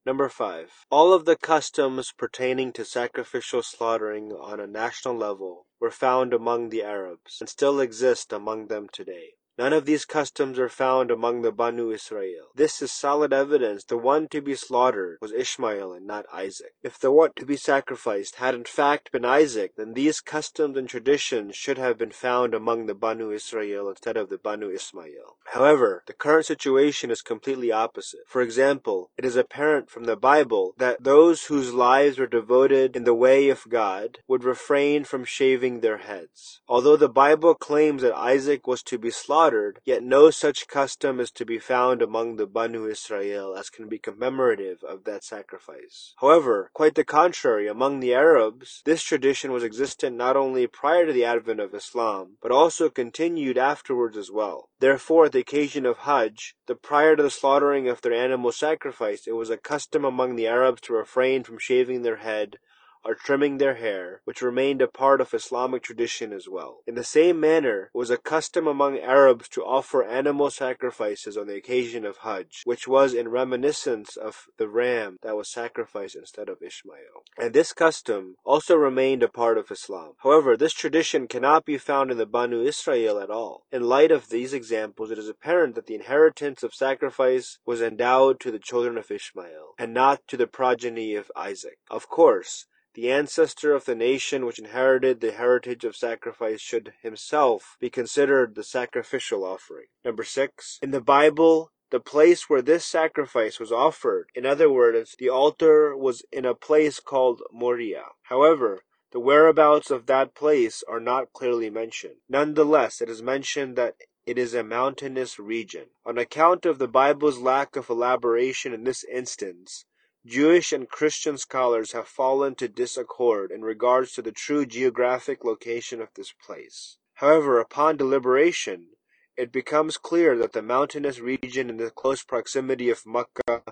Number 0.07 0.29
5. 0.29 0.87
All 0.89 1.13
of 1.13 1.25
the 1.25 1.35
customs 1.35 2.13
pertaining 2.17 2.73
to 2.75 2.85
sacrificial 2.85 3.61
slaughtering 3.61 4.31
on 4.31 4.61
a 4.61 4.67
national 4.69 5.17
level 5.17 5.67
were 5.81 5.91
found 5.91 6.33
among 6.33 6.69
the 6.69 6.85
Arabs, 6.85 7.39
and 7.41 7.49
still 7.49 7.81
exist 7.81 8.33
among 8.33 8.69
them 8.69 8.87
today. 8.93 9.31
None 9.59 9.73
of 9.73 9.87
these 9.87 10.05
customs 10.05 10.59
are 10.59 10.69
found 10.69 11.11
among 11.11 11.41
the 11.41 11.51
Banu 11.51 11.91
Israel. 11.91 12.49
This 12.55 12.83
is 12.83 12.93
solid 12.93 13.33
evidence 13.33 13.85
the 13.85 13.97
one 13.97 14.29
to 14.29 14.43
be 14.43 14.55
slaughtered 14.55 15.17
was 15.23 15.33
Ishmael 15.33 15.95
and 15.95 16.07
not 16.07 16.27
Isaac. 16.31 16.75
If 16.83 16.99
the 16.99 17.11
one 17.11 17.31
to 17.37 17.47
be 17.47 17.57
sacrificed 17.57 18.37
had 18.37 18.55
in 18.55 18.65
fact 18.65 19.13
been 19.13 19.25
Isaac, 19.25 19.73
then 19.77 19.95
these 19.95 20.21
customs 20.21 20.77
and 20.77 20.87
traditions 20.87 21.57
should 21.57 21.79
have 21.79 21.97
been 21.97 22.11
found 22.11 22.53
among 22.53 22.85
the 22.85 22.95
Banu 22.95 23.31
Israel 23.31 23.89
instead 23.89 24.19
of 24.19 24.29
the 24.29 24.37
Banu 24.37 24.69
Ismail. 24.69 25.37
However, 25.47 26.03
the 26.07 26.13
current 26.13 26.45
situation 26.45 27.11
is 27.11 27.23
completely 27.23 27.73
opposite. 27.73 28.21
For 28.27 28.43
example, 28.43 29.11
it 29.17 29.25
is 29.25 29.37
apparent 29.37 29.89
from 29.89 30.05
the 30.05 30.17
Bible 30.17 30.75
that 30.77 31.03
those 31.03 31.45
whose 31.45 31.73
lives 31.73 32.19
were 32.19 32.27
devoted 32.27 32.95
in 32.95 33.05
the 33.05 33.15
way 33.15 33.49
of 33.49 33.65
God 33.71 34.19
would 34.29 34.45
refrain 34.45 35.05
from 35.05 35.25
shaving 35.25 35.81
their 35.81 35.99
heads. 35.99 36.61
Although 36.69 36.97
the 36.97 37.09
Bible 37.09 37.55
claims 37.55 38.03
that 38.03 38.15
Isaac 38.15 38.67
was 38.67 38.83
to 38.83 38.99
be 38.99 39.11
slaughtered, 39.11 39.46
slaughtered, 39.47 39.81
yet 39.85 40.03
no 40.03 40.29
such 40.29 40.67
custom 40.67 41.21
is 41.21 41.31
to 41.31 41.45
be 41.45 41.57
found 41.57 42.03
among 42.03 42.35
the 42.35 42.49
Banu 42.49 42.85
Israel 42.85 43.55
as 43.57 43.71
can 43.71 43.89
be 43.89 43.97
commemorative 43.97 44.83
of 44.83 45.05
that 45.05 45.23
sacrifice. 45.23 46.15
However, 46.17 46.73
quite 46.75 46.97
the 46.97 47.05
contrary, 47.05 47.69
among 47.69 48.01
the 48.01 48.13
Arabs, 48.13 48.83
this 48.85 49.05
tradition 49.05 49.53
was 49.53 49.63
existent 49.63 50.17
not 50.17 50.37
only 50.37 50.67
prior 50.67 51.07
to 51.07 51.13
the 51.13 51.25
advent 51.25 51.61
of 51.61 51.75
Islam, 51.77 52.39
but 52.43 52.51
also 52.51 52.91
continued 52.91 53.57
afterwards 53.57 54.17
as 54.17 54.33
well. 54.33 54.69
Therefore, 54.81 55.27
at 55.27 55.33
the 55.33 55.39
occasion 55.39 55.87
of 55.87 55.99
Hajj, 55.99 56.57
the 56.67 56.75
prior 56.75 57.15
to 57.15 57.23
the 57.23 57.31
slaughtering 57.31 57.89
of 57.89 58.03
their 58.03 58.15
animal 58.15 58.51
sacrifice, 58.51 59.29
it 59.29 59.37
was 59.37 59.51
a 59.51 59.57
custom 59.57 60.05
among 60.05 60.35
the 60.35 60.49
Arabs 60.49 60.81
to 60.83 60.93
refrain 60.93 61.45
from 61.45 61.59
shaving 61.61 62.03
their 62.03 62.17
head 62.17 62.59
or 63.07 63.15
trimming 63.15 63.59
their 63.59 63.77
hair, 63.77 64.21
which 64.25 64.43
remained 64.43 64.83
a 64.83 64.89
part 64.89 65.21
of 65.21 65.33
Islamic 65.33 65.83
tradition 65.83 66.33
as 66.33 66.49
well. 66.49 66.83
In 66.87 66.97
the 66.97 67.05
same 67.05 67.39
manner, 67.39 67.91
it 67.95 67.99
was 67.99 68.11
a 68.11 68.17
custom 68.17 68.67
among 68.67 68.99
Arabs 68.99 69.49
to 69.51 69.65
offer 69.65 70.03
animal 70.03 70.51
sacrifices 70.51 71.37
on 71.37 71.47
the 71.47 71.55
occasion 71.55 72.05
of 72.05 72.19
Hajj, 72.19 72.63
which 72.65 72.89
was 72.89 73.15
in 73.15 73.29
reminiscence 73.29 74.17
of 74.17 74.47
the 74.59 74.69
ram 74.69 75.19
that 75.23 75.37
was 75.37 75.51
sacrificed 75.51 76.17
instead 76.17 76.49
of 76.49 76.63
Ishmael. 76.63 77.23
And 77.39 77.55
this 77.55 77.73
custom 77.73 78.37
also 78.45 78.75
remained 78.75 79.23
a 79.23 79.29
part 79.29 79.57
of 79.57 79.71
Islam. 79.71 80.15
However, 80.19 80.57
this 80.57 80.73
tradition 80.73 81.29
cannot 81.29 81.65
be 81.65 81.79
found 81.79 82.11
in 82.11 82.19
the 82.19 82.27
Banu 82.27 82.63
Israel 82.63 83.21
at 83.21 83.31
all. 83.31 83.65
In 83.71 83.83
light 83.83 84.11
of 84.11 84.29
these 84.29 84.53
examples, 84.53 85.11
it 85.11 85.19
is 85.19 85.29
apparent 85.29 85.75
that 85.75 85.87
the 85.87 85.95
inheritance 85.95 86.63
of 86.63 86.75
sacrifice 86.75 87.59
was 87.65 87.81
endowed 87.81 88.41
to 88.41 88.51
the 88.51 88.59
children 88.59 88.99
of 88.99 89.11
Ishmael, 89.11 89.75
and 89.79 89.95
not 89.95 90.27
to 90.29 90.37
the 90.37 90.47
progeny 90.47 91.15
of 91.15 91.31
Isaac. 91.37 91.79
Of 91.91 92.09
course, 92.09 92.67
the 92.97 93.13
ancestor 93.13 93.75
of 93.75 93.85
the 93.85 93.95
nation 93.95 94.47
which 94.47 94.59
inherited 94.59 95.21
the 95.21 95.33
heritage 95.33 95.85
of 95.85 95.95
sacrifice 95.95 96.63
should 96.63 96.95
himself 97.03 97.77
be 97.79 97.91
considered 97.91 98.55
the 98.55 98.65
sacrificial 98.65 99.45
offering. 99.45 99.85
Number 100.03 100.25
six, 100.25 100.79
in 100.81 100.93
the 100.93 101.03
Bible, 101.03 101.71
the 101.91 102.01
place 102.01 102.49
where 102.49 102.63
this 102.63 102.87
sacrifice 102.87 103.61
was 103.61 103.71
offered, 103.71 104.31
in 104.35 104.47
other 104.47 104.73
words, 104.73 105.15
the 105.19 105.29
altar 105.29 105.95
was 105.95 106.25
in 106.33 106.47
a 106.47 106.55
place 106.55 106.99
called 106.99 107.43
Moriah. 107.53 108.13
However, 108.25 108.81
the 109.13 109.21
whereabouts 109.21 109.91
of 109.91 110.07
that 110.07 110.35
place 110.35 110.83
are 110.89 110.99
not 110.99 111.35
clearly 111.35 111.69
mentioned. 111.69 112.17
Nonetheless, 112.31 113.03
it 113.03 113.11
is 113.11 113.23
mentioned 113.23 113.77
that 113.77 113.97
it 114.25 114.39
is 114.39 114.55
a 114.55 114.65
mountainous 114.65 115.39
region. 115.39 115.85
On 116.07 116.17
account 116.17 116.65
of 116.65 116.79
the 116.79 116.89
Bible's 116.89 117.39
lack 117.39 117.77
of 117.77 117.91
elaboration 117.91 118.73
in 118.73 118.85
this 118.85 119.05
instance, 119.05 119.85
Jewish 120.27 120.73
and 120.73 120.89
Christian 120.89 121.39
scholars 121.39 121.93
have 121.93 122.09
fallen 122.09 122.57
to 122.57 122.67
disaccord 122.67 123.53
in 123.53 123.63
regards 123.63 124.13
to 124.15 124.23
the 124.23 124.33
true 124.33 124.67
geographic 124.67 125.45
location 125.45 126.01
of 126.01 126.09
this 126.15 126.33
place. 126.33 126.99
However, 127.15 127.61
upon 127.61 127.97
deliberation, 127.97 128.89
it 129.37 129.53
becomes 129.53 129.97
clear 129.97 130.37
that 130.37 130.53
the 130.53 130.63
mountainous 130.63 131.21
region 131.21 131.71
in 131.71 131.77
the 131.77 131.93
close 131.93 132.25
proximity 132.25 132.91
of 132.91 133.07
Makkah, 133.07 133.63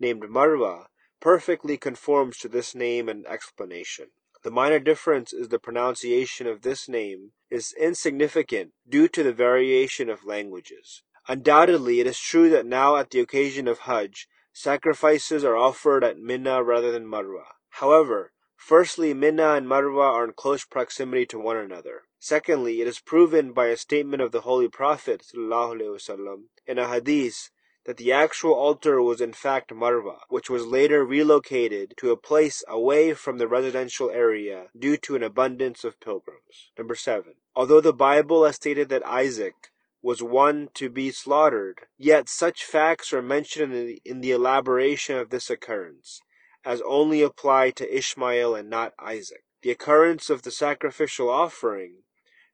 named 0.00 0.24
Marwa, 0.24 0.86
perfectly 1.20 1.76
conforms 1.76 2.38
to 2.38 2.48
this 2.48 2.74
name 2.74 3.08
and 3.08 3.24
explanation. 3.28 4.08
The 4.42 4.50
minor 4.50 4.80
difference 4.80 5.32
is 5.32 5.48
the 5.48 5.60
pronunciation 5.60 6.48
of 6.48 6.62
this 6.62 6.88
name 6.88 7.32
is 7.50 7.72
insignificant 7.78 8.72
due 8.88 9.06
to 9.06 9.22
the 9.22 9.32
variation 9.32 10.08
of 10.08 10.24
languages. 10.24 11.04
Undoubtedly, 11.28 12.00
it 12.00 12.08
is 12.08 12.18
true 12.18 12.50
that 12.50 12.66
now 12.66 12.96
at 12.96 13.10
the 13.10 13.20
occasion 13.20 13.68
of 13.68 13.80
Hajj, 13.80 14.26
Sacrifices 14.53 15.43
are 15.43 15.57
offered 15.57 16.03
at 16.03 16.17
Mina 16.17 16.63
rather 16.63 16.91
than 16.91 17.05
Marwa. 17.05 17.43
However, 17.69 18.31
firstly, 18.55 19.13
Mina 19.13 19.53
and 19.53 19.67
Marwa 19.67 20.13
are 20.13 20.25
in 20.25 20.33
close 20.33 20.63
proximity 20.63 21.25
to 21.27 21.39
one 21.39 21.57
another. 21.57 22.03
Secondly, 22.19 22.81
it 22.81 22.87
is 22.87 22.99
proven 22.99 23.51
by 23.51 23.67
a 23.67 23.77
statement 23.77 24.21
of 24.21 24.31
the 24.31 24.41
Holy 24.41 24.67
Prophet 24.67 25.23
وسلم, 25.35 26.43
in 26.65 26.79
a 26.79 26.87
hadith 26.87 27.49
that 27.85 27.97
the 27.97 28.11
actual 28.11 28.53
altar 28.53 29.01
was 29.01 29.21
in 29.21 29.31
fact 29.31 29.69
Marwa, 29.69 30.19
which 30.29 30.49
was 30.49 30.65
later 30.65 31.05
relocated 31.05 31.93
to 31.97 32.11
a 32.11 32.17
place 32.17 32.63
away 32.67 33.13
from 33.13 33.37
the 33.37 33.47
residential 33.47 34.09
area 34.09 34.69
due 34.77 34.97
to 34.97 35.15
an 35.15 35.21
abundance 35.21 35.83
of 35.83 35.99
pilgrims. 35.99 36.71
Number 36.77 36.95
7. 36.95 37.35
Although 37.55 37.81
the 37.81 37.93
Bible 37.93 38.43
has 38.45 38.55
stated 38.55 38.89
that 38.89 39.05
Isaac 39.05 39.53
was 40.02 40.22
one 40.22 40.68
to 40.74 40.88
be 40.88 41.10
slaughtered. 41.10 41.80
Yet 41.98 42.28
such 42.28 42.64
facts 42.64 43.12
are 43.12 43.22
mentioned 43.22 43.72
in 43.74 43.86
the, 43.86 44.02
in 44.04 44.20
the 44.20 44.30
elaboration 44.30 45.16
of 45.16 45.30
this 45.30 45.50
occurrence, 45.50 46.20
as 46.64 46.82
only 46.86 47.22
apply 47.22 47.70
to 47.72 47.96
Ishmael 47.96 48.54
and 48.54 48.70
not 48.70 48.94
Isaac. 48.98 49.44
The 49.62 49.70
occurrence 49.70 50.30
of 50.30 50.42
the 50.42 50.50
sacrificial 50.50 51.28
offering 51.28 52.02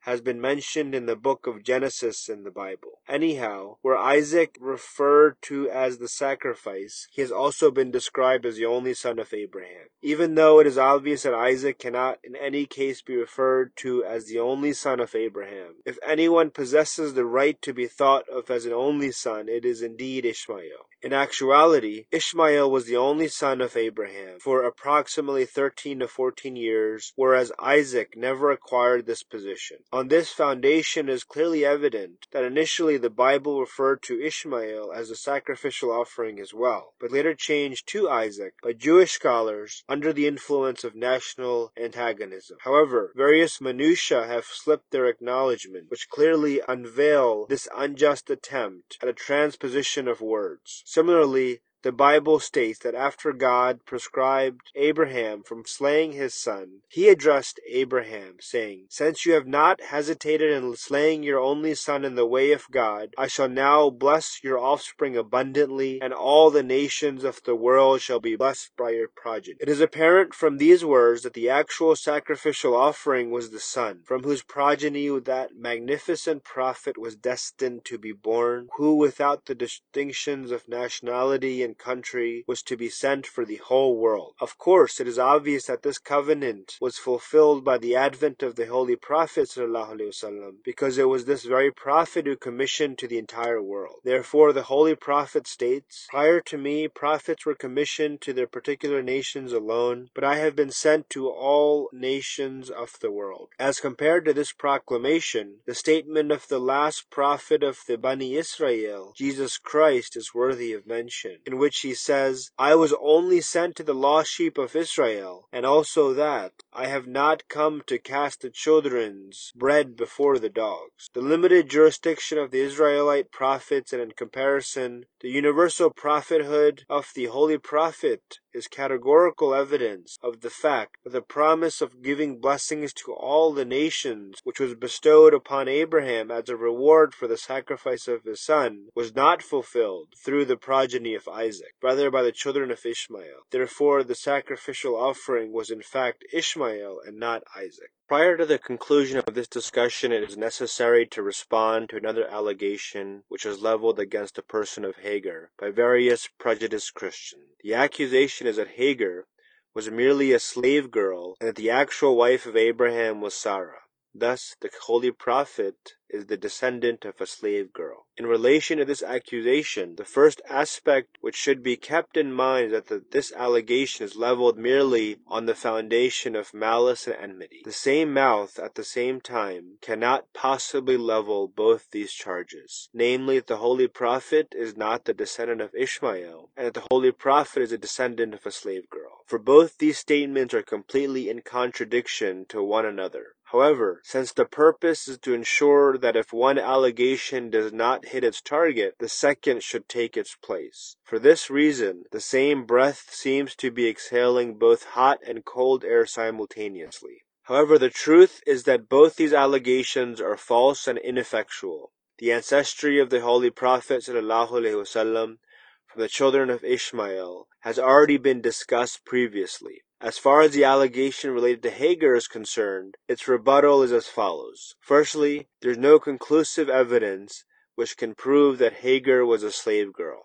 has 0.07 0.21
been 0.21 0.41
mentioned 0.41 0.95
in 0.95 1.07
the 1.07 1.17
book 1.17 1.49
of 1.49 1.65
Genesis 1.65 2.29
in 2.29 2.45
the 2.45 2.51
Bible. 2.51 3.01
Anyhow, 3.09 3.79
where 3.83 3.99
Isaac 3.99 4.57
referred 4.61 5.37
to 5.43 5.69
as 5.69 5.99
the 5.99 6.09
sacrifice, 6.09 7.09
he 7.11 7.23
has 7.23 7.33
also 7.33 7.73
been 7.73 7.91
described 7.91 8.47
as 8.47 8.57
the 8.57 8.67
only 8.67 8.95
son 8.95 9.19
of 9.19 9.35
Abraham. 9.35 9.89
Even 10.03 10.37
though 10.37 10.61
it 10.61 10.67
is 10.69 10.79
obvious 10.79 11.25
that 11.25 11.35
Isaac 11.35 11.81
cannot 11.81 12.19
in 12.23 12.37
any 12.37 12.67
case 12.67 13.03
be 13.03 13.17
referred 13.17 13.75
to 13.79 14.05
as 14.05 14.27
the 14.27 14.39
only 14.39 14.73
son 14.73 15.01
of 15.01 15.17
Abraham, 15.17 15.75
if 15.85 15.99
anyone 16.07 16.51
possesses 16.51 17.15
the 17.15 17.27
right 17.27 17.61
to 17.63 17.75
be 17.75 17.89
thought 17.89 18.29
of 18.29 18.49
as 18.49 18.65
an 18.65 18.73
only 18.73 19.11
son, 19.11 19.49
it 19.49 19.65
is 19.65 19.83
indeed 19.83 20.25
Ishmael. 20.25 20.87
In 21.03 21.13
actuality, 21.13 22.07
Ishmael 22.11 22.71
was 22.71 22.87
the 22.87 22.97
only 22.97 23.29
son 23.29 23.61
of 23.61 23.77
Abraham 23.77 24.41
for 24.41 24.63
approximately 24.63 25.45
13 25.45 26.01
to 26.01 26.09
14 26.09 26.57
years, 26.57 27.13
whereas 27.17 27.53
Isaac 27.61 28.17
never 28.17 28.51
acquired 28.51 29.07
this 29.07 29.23
position. 29.23 29.79
On 29.97 30.09
this 30.09 30.31
foundation 30.31 31.09
it 31.09 31.13
is 31.15 31.25
clearly 31.25 31.65
evident 31.65 32.27
that 32.31 32.45
initially 32.45 32.99
the 32.99 33.09
Bible 33.09 33.61
referred 33.61 34.03
to 34.03 34.21
Ishmael 34.21 34.93
as 34.93 35.09
a 35.09 35.17
sacrificial 35.17 35.91
offering 35.91 36.39
as 36.39 36.53
well, 36.53 36.93
but 37.01 37.11
later 37.11 37.35
changed 37.35 37.89
to 37.89 38.07
Isaac 38.07 38.53
by 38.63 38.75
Jewish 38.75 39.13
scholars 39.13 39.85
under 39.89 40.13
the 40.13 40.27
influence 40.27 40.85
of 40.85 40.95
national 40.95 41.73
antagonism. 41.79 42.59
However, 42.61 43.15
various 43.17 43.59
minutiae 43.59 44.27
have 44.27 44.45
slipped 44.45 44.91
their 44.91 45.07
acknowledgement, 45.07 45.91
which 45.91 46.11
clearly 46.11 46.61
unveil 46.69 47.47
this 47.47 47.67
unjust 47.75 48.29
attempt 48.29 48.99
at 49.01 49.09
a 49.09 49.15
transposition 49.15 50.09
of 50.09 50.21
words. 50.21 50.83
Similarly, 50.85 51.63
the 51.87 51.93
Bible 51.93 52.41
states 52.41 52.81
that 52.81 52.97
after 52.97 53.33
God 53.33 53.85
prescribed 53.87 54.73
Abraham 54.75 55.45
from 55.45 55.63
slaying 55.65 56.11
his 56.11 56.35
son, 56.35 56.81
he 56.89 57.09
addressed 57.09 57.61
Abraham, 57.71 58.39
saying, 58.41 58.87
Since 58.91 59.25
you 59.25 59.35
have 59.35 59.47
not 59.47 59.81
hesitated 59.81 60.51
in 60.51 60.75
slaying 60.75 61.23
your 61.23 61.39
only 61.39 61.77
son 61.77 62.05
in 62.05 62.17
the 62.17 62.27
way 62.27 62.51
of 62.51 62.69
God, 62.73 63.15
I 63.17 63.29
shall 63.29 63.49
now 63.49 63.89
bless 63.89 64.43
your 64.43 64.59
offspring 64.59 65.17
abundantly, 65.17 66.01
and 66.03 66.13
all 66.13 66.51
the 66.51 66.65
nations 66.65 67.23
of 67.23 67.41
the 67.45 67.55
world 67.55 68.01
shall 68.01 68.19
be 68.19 68.35
blessed 68.35 68.73
by 68.77 68.91
your 68.91 69.07
progeny. 69.07 69.59
It 69.61 69.69
is 69.69 69.81
apparent 69.81 70.35
from 70.35 70.59
these 70.59 70.85
words 70.85 71.23
that 71.23 71.35
the 71.35 71.49
actual 71.49 71.95
sacrificial 71.95 72.75
offering 72.75 73.31
was 73.31 73.51
the 73.51 73.61
son, 73.61 74.01
from 74.05 74.25
whose 74.25 74.43
progeny 74.43 75.09
that 75.21 75.55
magnificent 75.57 76.43
prophet 76.43 76.99
was 76.99 77.15
destined 77.15 77.85
to 77.85 77.97
be 77.97 78.11
born, 78.11 78.67
who 78.77 78.97
without 78.97 79.47
the 79.47 79.55
distinctions 79.55 80.51
of 80.51 80.69
nationality 80.69 81.63
and 81.63 81.76
country 81.79 82.45
was 82.47 82.63
to 82.63 82.77
be 82.77 82.89
sent 82.89 83.27
for 83.27 83.45
the 83.45 83.57
whole 83.57 83.97
world. 83.97 84.35
Of 84.41 84.59
course, 84.59 85.01
it 85.01 85.09
is 85.09 85.19
obvious 85.19 85.67
that 85.67 85.83
this 85.83 85.99
covenant 85.99 86.77
was 86.81 86.99
fulfilled 86.99 87.65
by 87.65 87.79
the 87.79 87.95
advent 87.95 88.43
of 88.43 88.57
the 88.57 88.67
Holy 88.67 88.97
Prophet 88.97 89.49
ﷺ, 89.49 90.57
because 90.65 90.99
it 90.99 91.09
was 91.09 91.25
this 91.25 91.45
very 91.45 91.71
Prophet 91.71 92.27
who 92.27 92.37
commissioned 92.37 92.99
to 92.99 93.07
the 93.07 93.19
entire 93.19 93.63
world. 93.63 94.01
Therefore, 94.05 94.53
the 94.53 94.65
Holy 94.65 94.95
Prophet 94.95 95.47
states, 95.47 96.07
Prior 96.11 96.41
to 96.41 96.59
me, 96.59 96.89
prophets 96.89 97.45
were 97.45 97.55
commissioned 97.55 98.21
to 98.23 98.33
their 98.33 98.47
particular 98.47 99.03
nations 99.03 99.53
alone, 99.53 100.09
but 100.15 100.25
I 100.25 100.37
have 100.37 100.57
been 100.57 100.71
sent 100.71 101.11
to 101.11 101.29
all 101.29 101.89
nations 101.93 102.71
of 102.71 102.99
the 103.01 103.11
world. 103.11 103.51
As 103.59 103.81
compared 103.81 104.25
to 104.25 104.33
this 104.33 104.53
proclamation, 104.53 105.57
the 105.67 105.75
statement 105.75 106.33
of 106.33 106.49
the 106.49 106.59
last 106.59 107.11
prophet 107.11 107.63
of 107.63 107.79
the 107.87 107.99
Bani 107.99 108.35
Israel, 108.35 109.13
Jesus 109.17 109.59
Christ, 109.59 110.17
is 110.17 110.35
worthy 110.35 110.73
of 110.73 110.87
mention, 110.87 111.39
in 111.47 111.56
which 111.59 111.79
he 111.81 111.95
says, 111.95 112.51
I 112.59 112.75
was 112.75 112.95
only 113.01 113.41
sent 113.41 113.77
to 113.77 113.83
the 113.83 113.95
lost 113.95 114.31
sheep 114.31 114.59
of 114.59 114.77
Israel, 114.77 115.49
and 115.53 115.67
also 115.67 116.15
that 116.15 116.53
I 116.79 116.89
have 116.89 117.07
not 117.07 117.49
come 117.49 117.81
to 117.87 117.99
cast 117.99 118.43
the 118.43 118.51
children's 118.51 119.51
bread 119.57 119.97
before 119.97 120.39
the 120.39 120.51
dogs. 120.51 121.09
The 121.15 121.23
limited 121.23 121.71
jurisdiction 121.71 122.37
of 122.37 122.51
the 122.51 122.61
Israelite 122.61 123.33
prophets 123.33 123.95
and 123.95 124.03
in 124.03 124.11
comparison, 124.11 125.07
the 125.23 125.31
universal 125.31 125.89
prophethood 125.89 126.85
of 126.91 127.11
the 127.15 127.25
Holy 127.27 127.57
Prophet 127.57 128.41
is 128.53 128.69
categorical 128.69 129.55
evidence 129.55 130.19
of 130.23 130.41
the 130.41 130.51
fact 130.51 130.97
that 131.05 131.11
the 131.11 131.23
promise 131.23 131.81
of 131.81 132.03
giving 132.03 132.41
blessings 132.41 132.93
to 132.93 133.13
all 133.13 133.53
the 133.53 133.65
nations, 133.65 134.41
which 134.45 134.61
was 134.61 134.75
bestowed 134.75 135.33
upon 135.33 135.69
Abraham 135.69 136.31
as 136.31 136.49
a 136.49 136.57
reward 136.57 137.15
for 137.15 137.27
the 137.27 137.37
sacrifice 137.37 138.07
of 138.09 138.23
his 138.25 138.43
son, 138.43 138.89
was 138.95 139.15
not 139.15 139.43
fulfilled 139.43 140.09
through 140.25 140.45
the 140.45 140.57
progeny 140.57 141.15
of 141.15 141.29
Isaac, 141.29 141.75
rather 141.83 142.11
by 142.11 142.23
the 142.23 142.33
children 142.33 142.71
of 142.71 142.85
Ishmael. 142.85 143.45
Therefore, 143.51 144.03
the 144.03 144.15
sacrificial 144.15 144.97
offering 144.97 145.53
was 145.53 145.71
in 145.71 145.83
fact 145.83 146.25
Ishmael 146.33 146.66
and 146.67 147.19
not 147.19 147.43
Isaac. 147.57 147.91
Prior 148.09 148.37
to 148.37 148.47
the 148.47 148.59
conclusion 148.59 149.19
of 149.19 149.35
this 149.35 149.49
discussion, 149.49 150.13
it 150.13 150.23
is 150.23 150.37
necessary 150.37 151.07
to 151.07 151.23
respond 151.23 151.89
to 151.89 151.97
another 151.97 152.27
allegation 152.27 153.25
which 153.29 153.45
was 153.45 153.63
leveled 153.63 153.99
against 153.99 154.37
the 154.37 154.43
person 154.43 154.85
of 154.85 154.97
Hagar 154.97 155.51
by 155.59 155.71
various 155.71 156.29
prejudiced 156.39 156.95
Christians. 156.95 157.45
The 157.63 157.75
accusation 157.75 158.47
is 158.47 158.57
that 158.57 158.69
Hagar 158.77 159.27
was 159.75 159.91
merely 159.91 160.33
a 160.33 160.39
slave 160.39 160.91
girl 160.91 161.37
and 161.41 161.49
that 161.49 161.57
the 161.57 161.71
actual 161.71 162.17
wife 162.17 162.47
of 162.47 162.57
Abraham 162.57 163.21
was 163.21 163.35
Sarah. 163.35 163.83
Thus, 164.19 164.57
the 164.61 164.71
holy 164.85 165.11
prophet 165.11 165.95
is 166.09 166.27
the 166.27 166.37
descendant 166.37 167.05
of 167.05 167.21
a 167.21 167.27
slave 167.27 167.73
girl. 167.73 168.07
In 168.17 168.27
relation 168.27 168.79
to 168.79 168.85
this 168.85 169.03
accusation, 169.03 169.97
the 169.97 170.05
first 170.05 170.41
aspect 170.49 171.19
which 171.21 171.37
should 171.37 171.63
be 171.63 171.77
kept 171.77 172.17
in 172.17 172.33
mind 172.33 172.67
is 172.67 172.73
that 172.73 172.87
the, 172.87 173.05
this 173.11 173.33
allegation 173.33 174.07
is 174.07 174.17
leveled 174.17 174.57
merely 174.57 175.19
on 175.27 175.47
the 175.47 175.55
foundation 175.55 176.35
of 176.35 176.55
malice 176.55 177.07
and 177.07 177.17
enmity. 177.17 177.61
The 177.65 177.73
same 177.73 178.15
mouth, 178.15 178.59
at 178.59 178.77
the 178.77 178.85
same 178.85 179.21
time, 179.21 179.79
cannot 179.83 180.33
possibly 180.33 180.97
level 180.97 181.49
both 181.49 181.91
these 181.91 182.13
charges, 182.13 182.89
namely 182.95 183.39
that 183.39 183.49
the 183.49 183.59
holy 183.59 183.89
prophet 183.89 184.55
is 184.57 184.77
not 184.77 185.05
the 185.05 185.15
descendant 185.15 185.61
of 185.61 185.75
Ishmael, 185.75 186.51
and 186.57 186.67
that 186.67 186.75
the 186.75 186.87
holy 186.91 187.13
prophet 187.13 187.63
is 187.63 187.73
a 187.73 187.79
descendant 187.79 188.33
of 188.33 188.47
a 188.47 188.51
slave 188.51 188.89
girl. 188.89 189.19
For 189.27 189.39
both 189.39 189.79
these 189.79 189.99
statements 189.99 190.55
are 190.55 190.63
completely 190.63 191.29
in 191.29 191.43
contradiction 191.43 192.47
to 192.49 192.63
one 192.63 192.87
another. 192.87 193.35
However, 193.57 194.03
since 194.05 194.35
the 194.35 194.45
purpose 194.45 195.09
is 195.09 195.17
to 195.21 195.33
ensure 195.33 195.97
that 195.97 196.15
if 196.15 196.31
one 196.31 196.59
allegation 196.59 197.49
does 197.49 197.73
not 197.73 198.09
hit 198.09 198.23
its 198.23 198.43
target, 198.43 198.97
the 198.99 199.09
second 199.09 199.63
should 199.63 199.89
take 199.89 200.15
its 200.15 200.35
place. 200.35 200.97
For 201.03 201.19
this 201.19 201.49
reason, 201.49 202.05
the 202.13 202.21
same 202.21 202.67
breath 202.67 203.07
seems 203.11 203.57
to 203.57 203.71
be 203.71 203.89
exhaling 203.89 204.59
both 204.59 204.85
hot 204.85 205.21
and 205.27 205.43
cold 205.43 205.85
air 205.85 206.05
simultaneously. 206.05 207.25
However, 207.45 207.79
the 207.79 207.89
truth 207.89 208.43
is 208.47 208.65
that 208.65 208.91
both 208.91 209.17
these 209.17 209.33
allegations 209.33 210.21
are 210.21 210.37
false 210.37 210.87
and 210.87 210.99
ineffectual. 210.99 211.93
The 212.19 212.33
ancestry 212.33 213.01
of 213.01 213.09
the 213.09 213.23
Holy 213.23 213.49
Prophet 213.49 214.03
ﷺ 214.03 215.39
from 215.87 216.03
the 216.03 216.09
children 216.09 216.51
of 216.51 216.63
Ishmael 216.63 217.49
has 217.61 217.79
already 217.79 218.19
been 218.19 218.43
discussed 218.43 219.07
previously. 219.07 219.81
As 220.07 220.19
far 220.19 220.41
as 220.41 220.53
the 220.53 220.63
allegation 220.63 221.33
related 221.33 221.65
to 221.65 221.71
Hagar 221.71 222.15
is 222.15 222.29
concerned, 222.29 222.97
its 223.09 223.27
rebuttal 223.27 223.83
is 223.83 223.91
as 223.91 224.07
follows. 224.07 224.77
Firstly, 224.79 225.49
there 225.61 225.73
is 225.73 225.79
no 225.79 225.99
conclusive 225.99 226.69
evidence 226.69 227.43
which 227.75 227.97
can 227.97 228.15
prove 228.15 228.59
that 228.59 228.85
Hagar 228.85 229.27
was 229.27 229.43
a 229.43 229.51
slave 229.51 229.93
girl. 229.93 230.23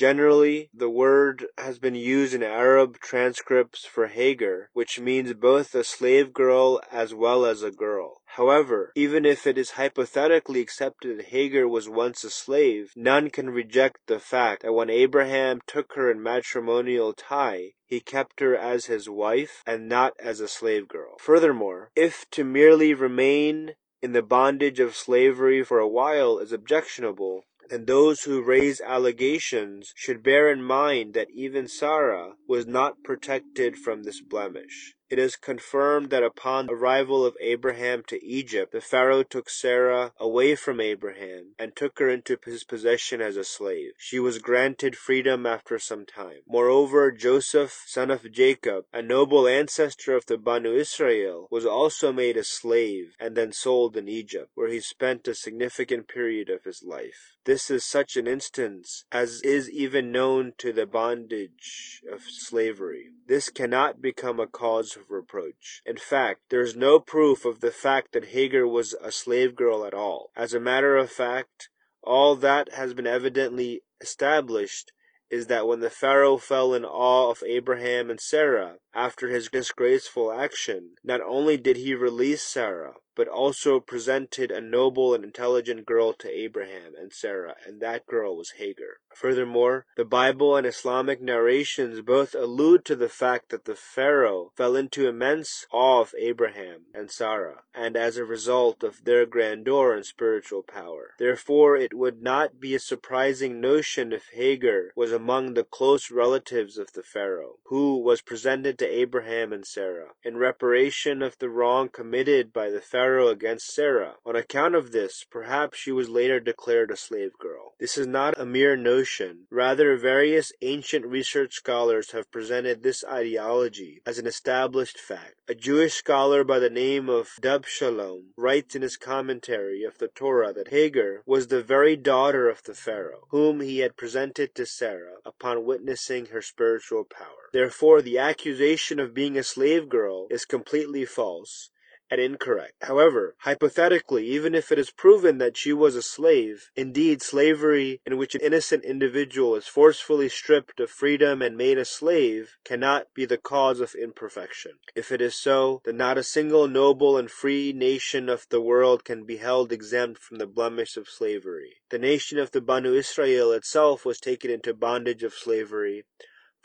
Generally, 0.00 0.70
the 0.72 0.88
word 0.88 1.46
has 1.58 1.78
been 1.78 1.94
used 1.94 2.32
in 2.32 2.42
Arab 2.42 2.98
transcripts 3.00 3.84
for 3.84 4.06
Hagar, 4.06 4.70
which 4.72 4.98
means 4.98 5.34
both 5.34 5.74
a 5.74 5.84
slave 5.84 6.32
girl 6.32 6.80
as 6.90 7.12
well 7.12 7.44
as 7.44 7.62
a 7.62 7.70
girl. 7.70 8.22
However, 8.24 8.92
even 8.96 9.26
if 9.26 9.46
it 9.46 9.58
is 9.58 9.72
hypothetically 9.72 10.62
accepted 10.62 11.18
that 11.18 11.26
Hagar 11.26 11.68
was 11.68 11.86
once 11.86 12.24
a 12.24 12.30
slave, 12.30 12.94
none 12.96 13.28
can 13.28 13.50
reject 13.50 13.98
the 14.06 14.18
fact 14.18 14.62
that 14.62 14.72
when 14.72 14.88
Abraham 14.88 15.60
took 15.66 15.92
her 15.96 16.10
in 16.10 16.22
matrimonial 16.22 17.12
tie, 17.12 17.72
he 17.84 18.00
kept 18.00 18.40
her 18.40 18.56
as 18.56 18.86
his 18.86 19.06
wife 19.06 19.62
and 19.66 19.86
not 19.86 20.14
as 20.18 20.40
a 20.40 20.48
slave 20.48 20.88
girl. 20.88 21.16
Furthermore, 21.20 21.90
if 21.94 22.24
to 22.30 22.42
merely 22.42 22.94
remain 22.94 23.74
in 24.00 24.12
the 24.12 24.22
bondage 24.22 24.80
of 24.80 24.96
slavery 24.96 25.62
for 25.62 25.78
a 25.78 25.86
while 25.86 26.38
is 26.38 26.52
objectionable, 26.52 27.44
and 27.70 27.86
those 27.86 28.22
who 28.22 28.42
raise 28.42 28.80
allegations 28.80 29.92
should 29.94 30.22
bear 30.22 30.50
in 30.50 30.62
mind 30.62 31.14
that 31.14 31.30
even 31.30 31.68
Sarah 31.68 32.34
was 32.48 32.66
not 32.66 33.02
protected 33.04 33.76
from 33.76 34.02
this 34.02 34.20
blemish. 34.20 34.94
It 35.10 35.18
is 35.18 35.34
confirmed 35.34 36.10
that 36.10 36.22
upon 36.22 36.66
the 36.66 36.72
arrival 36.72 37.26
of 37.26 37.36
Abraham 37.40 38.04
to 38.06 38.24
Egypt, 38.24 38.70
the 38.70 38.80
Pharaoh 38.80 39.24
took 39.24 39.50
Sarah 39.50 40.12
away 40.20 40.54
from 40.54 40.80
Abraham 40.80 41.56
and 41.58 41.74
took 41.74 41.98
her 41.98 42.08
into 42.08 42.38
his 42.44 42.62
possession 42.62 43.20
as 43.20 43.36
a 43.36 43.42
slave. 43.42 43.90
She 43.98 44.20
was 44.20 44.38
granted 44.38 44.96
freedom 44.96 45.46
after 45.46 45.80
some 45.80 46.06
time. 46.06 46.42
Moreover, 46.46 47.10
Joseph, 47.10 47.82
son 47.88 48.12
of 48.12 48.30
Jacob, 48.30 48.84
a 48.92 49.02
noble 49.02 49.48
ancestor 49.48 50.14
of 50.14 50.26
the 50.26 50.38
Banu 50.38 50.72
Israel, 50.72 51.48
was 51.50 51.66
also 51.66 52.12
made 52.12 52.36
a 52.36 52.44
slave 52.44 53.16
and 53.18 53.36
then 53.36 53.50
sold 53.50 53.96
in 53.96 54.08
Egypt, 54.08 54.52
where 54.54 54.68
he 54.68 54.78
spent 54.78 55.26
a 55.26 55.34
significant 55.34 56.06
period 56.06 56.48
of 56.48 56.62
his 56.62 56.84
life. 56.84 57.36
This 57.44 57.70
is 57.70 57.84
such 57.84 58.16
an 58.16 58.26
instance 58.26 59.04
as 59.10 59.40
is 59.42 59.70
even 59.70 60.12
known 60.12 60.52
to 60.58 60.72
the 60.72 60.86
bondage 60.86 62.02
of 62.12 62.22
slavery. 62.22 63.08
This 63.26 63.48
cannot 63.48 64.02
become 64.02 64.38
a 64.38 64.46
cause 64.46 64.94
of 64.94 65.10
reproach. 65.10 65.82
In 65.86 65.96
fact, 65.96 66.42
there 66.50 66.60
is 66.60 66.76
no 66.76 67.00
proof 67.00 67.46
of 67.46 67.60
the 67.60 67.70
fact 67.70 68.12
that 68.12 68.26
Hagar 68.26 68.66
was 68.66 68.94
a 69.00 69.10
slave 69.10 69.56
girl 69.56 69.86
at 69.86 69.94
all. 69.94 70.30
As 70.36 70.52
a 70.52 70.60
matter 70.60 70.96
of 70.96 71.10
fact, 71.10 71.70
all 72.02 72.36
that 72.36 72.72
has 72.72 72.92
been 72.92 73.06
evidently 73.06 73.82
established 74.00 74.92
is 75.30 75.46
that 75.46 75.66
when 75.66 75.80
the 75.80 75.90
Pharaoh 75.90 76.36
fell 76.36 76.74
in 76.74 76.84
awe 76.84 77.30
of 77.30 77.42
Abraham 77.46 78.10
and 78.10 78.20
Sarah 78.20 78.76
after 78.92 79.28
his 79.28 79.48
disgraceful 79.48 80.32
action, 80.32 80.96
not 81.04 81.20
only 81.20 81.56
did 81.56 81.76
he 81.76 81.94
release 81.94 82.42
Sarah, 82.42 82.94
but 83.20 83.28
also 83.28 83.78
presented 83.78 84.50
a 84.50 84.62
noble 84.62 85.12
and 85.12 85.24
intelligent 85.24 85.84
girl 85.84 86.14
to 86.14 86.30
Abraham 86.30 86.94
and 86.98 87.12
Sarah, 87.12 87.54
and 87.66 87.78
that 87.78 88.06
girl 88.06 88.34
was 88.34 88.52
Hagar. 88.56 89.00
Furthermore, 89.14 89.84
the 89.94 90.06
Bible 90.06 90.56
and 90.56 90.66
Islamic 90.66 91.20
narrations 91.20 92.00
both 92.00 92.34
allude 92.34 92.82
to 92.86 92.96
the 92.96 93.10
fact 93.10 93.50
that 93.50 93.66
the 93.66 93.74
Pharaoh 93.74 94.52
fell 94.56 94.74
into 94.74 95.06
immense 95.06 95.66
awe 95.70 96.00
of 96.00 96.14
Abraham 96.18 96.86
and 96.94 97.10
Sarah, 97.10 97.64
and 97.74 97.94
as 97.94 98.16
a 98.16 98.24
result 98.24 98.82
of 98.82 99.04
their 99.04 99.26
grandeur 99.26 99.92
and 99.92 100.06
spiritual 100.06 100.62
power. 100.62 101.10
Therefore, 101.18 101.76
it 101.76 101.92
would 101.92 102.22
not 102.22 102.58
be 102.58 102.74
a 102.74 102.78
surprising 102.78 103.60
notion 103.60 104.14
if 104.14 104.30
Hagar 104.32 104.92
was 104.96 105.12
among 105.12 105.52
the 105.52 105.64
close 105.64 106.10
relatives 106.10 106.78
of 106.78 106.94
the 106.94 107.02
Pharaoh, 107.02 107.56
who 107.64 107.98
was 107.98 108.22
presented 108.22 108.78
to 108.78 108.86
Abraham 108.86 109.52
and 109.52 109.66
Sarah 109.66 110.12
in 110.22 110.38
reparation 110.38 111.20
of 111.20 111.36
the 111.38 111.50
wrong 111.50 111.90
committed 111.90 112.52
by 112.52 112.70
the 112.70 112.80
Pharaoh 112.80 113.09
Pharaoh 113.10 113.26
against 113.26 113.74
Sarah. 113.74 114.14
On 114.24 114.36
account 114.36 114.76
of 114.76 114.92
this, 114.92 115.24
perhaps 115.28 115.76
she 115.76 115.90
was 115.90 116.08
later 116.08 116.38
declared 116.38 116.92
a 116.92 116.96
slave 116.96 117.32
girl. 117.40 117.74
This 117.80 117.98
is 117.98 118.06
not 118.06 118.38
a 118.38 118.46
mere 118.46 118.76
notion. 118.76 119.48
Rather, 119.50 119.96
various 119.96 120.52
ancient 120.62 121.04
research 121.04 121.54
scholars 121.54 122.12
have 122.12 122.30
presented 122.30 122.84
this 122.84 123.02
ideology 123.02 124.00
as 124.06 124.20
an 124.20 124.28
established 124.28 125.00
fact. 125.00 125.34
A 125.48 125.56
Jewish 125.56 125.94
scholar 125.94 126.44
by 126.44 126.60
the 126.60 126.70
name 126.70 127.08
of 127.08 127.30
Dub 127.40 127.66
Shalom 127.66 128.32
writes 128.36 128.76
in 128.76 128.82
his 128.82 128.96
commentary 128.96 129.82
of 129.82 129.98
the 129.98 130.06
Torah 130.06 130.52
that 130.52 130.68
Hagar 130.68 131.24
was 131.26 131.48
the 131.48 131.64
very 131.64 131.96
daughter 131.96 132.48
of 132.48 132.62
the 132.62 132.74
Pharaoh, 132.74 133.26
whom 133.30 133.60
he 133.60 133.80
had 133.80 133.96
presented 133.96 134.54
to 134.54 134.64
Sarah 134.64 135.16
upon 135.24 135.64
witnessing 135.64 136.26
her 136.26 136.42
spiritual 136.42 137.02
power. 137.02 137.50
Therefore, 137.52 138.02
the 138.02 138.18
accusation 138.18 139.00
of 139.00 139.14
being 139.14 139.36
a 139.36 139.42
slave 139.42 139.88
girl 139.88 140.28
is 140.30 140.44
completely 140.44 141.04
false 141.04 141.70
and 142.10 142.20
incorrect. 142.20 142.74
However, 142.82 143.36
hypothetically, 143.38 144.26
even 144.26 144.54
if 144.54 144.72
it 144.72 144.78
is 144.78 144.90
proven 144.90 145.38
that 145.38 145.56
she 145.56 145.72
was 145.72 145.94
a 145.94 146.02
slave, 146.02 146.70
indeed 146.74 147.22
slavery 147.22 148.00
in 148.04 148.16
which 148.16 148.34
an 148.34 148.40
innocent 148.40 148.84
individual 148.84 149.54
is 149.54 149.66
forcefully 149.66 150.28
stripped 150.28 150.80
of 150.80 150.90
freedom 150.90 151.40
and 151.40 151.56
made 151.56 151.78
a 151.78 151.84
slave 151.84 152.56
cannot 152.64 153.06
be 153.14 153.24
the 153.24 153.38
cause 153.38 153.80
of 153.80 153.94
imperfection. 153.94 154.72
If 154.94 155.12
it 155.12 155.20
is 155.20 155.34
so, 155.34 155.82
then 155.84 155.96
not 155.96 156.18
a 156.18 156.22
single 156.22 156.66
noble 156.66 157.16
and 157.16 157.30
free 157.30 157.72
nation 157.72 158.28
of 158.28 158.46
the 158.50 158.60
world 158.60 159.04
can 159.04 159.24
be 159.24 159.36
held 159.36 159.72
exempt 159.72 160.20
from 160.20 160.38
the 160.38 160.46
blemish 160.46 160.96
of 160.96 161.08
slavery. 161.08 161.76
The 161.90 161.98
nation 161.98 162.38
of 162.38 162.50
the 162.50 162.60
Banu 162.60 162.94
Israel 162.94 163.52
itself 163.52 164.04
was 164.04 164.18
taken 164.18 164.50
into 164.50 164.74
bondage 164.74 165.22
of 165.22 165.34
slavery 165.34 166.04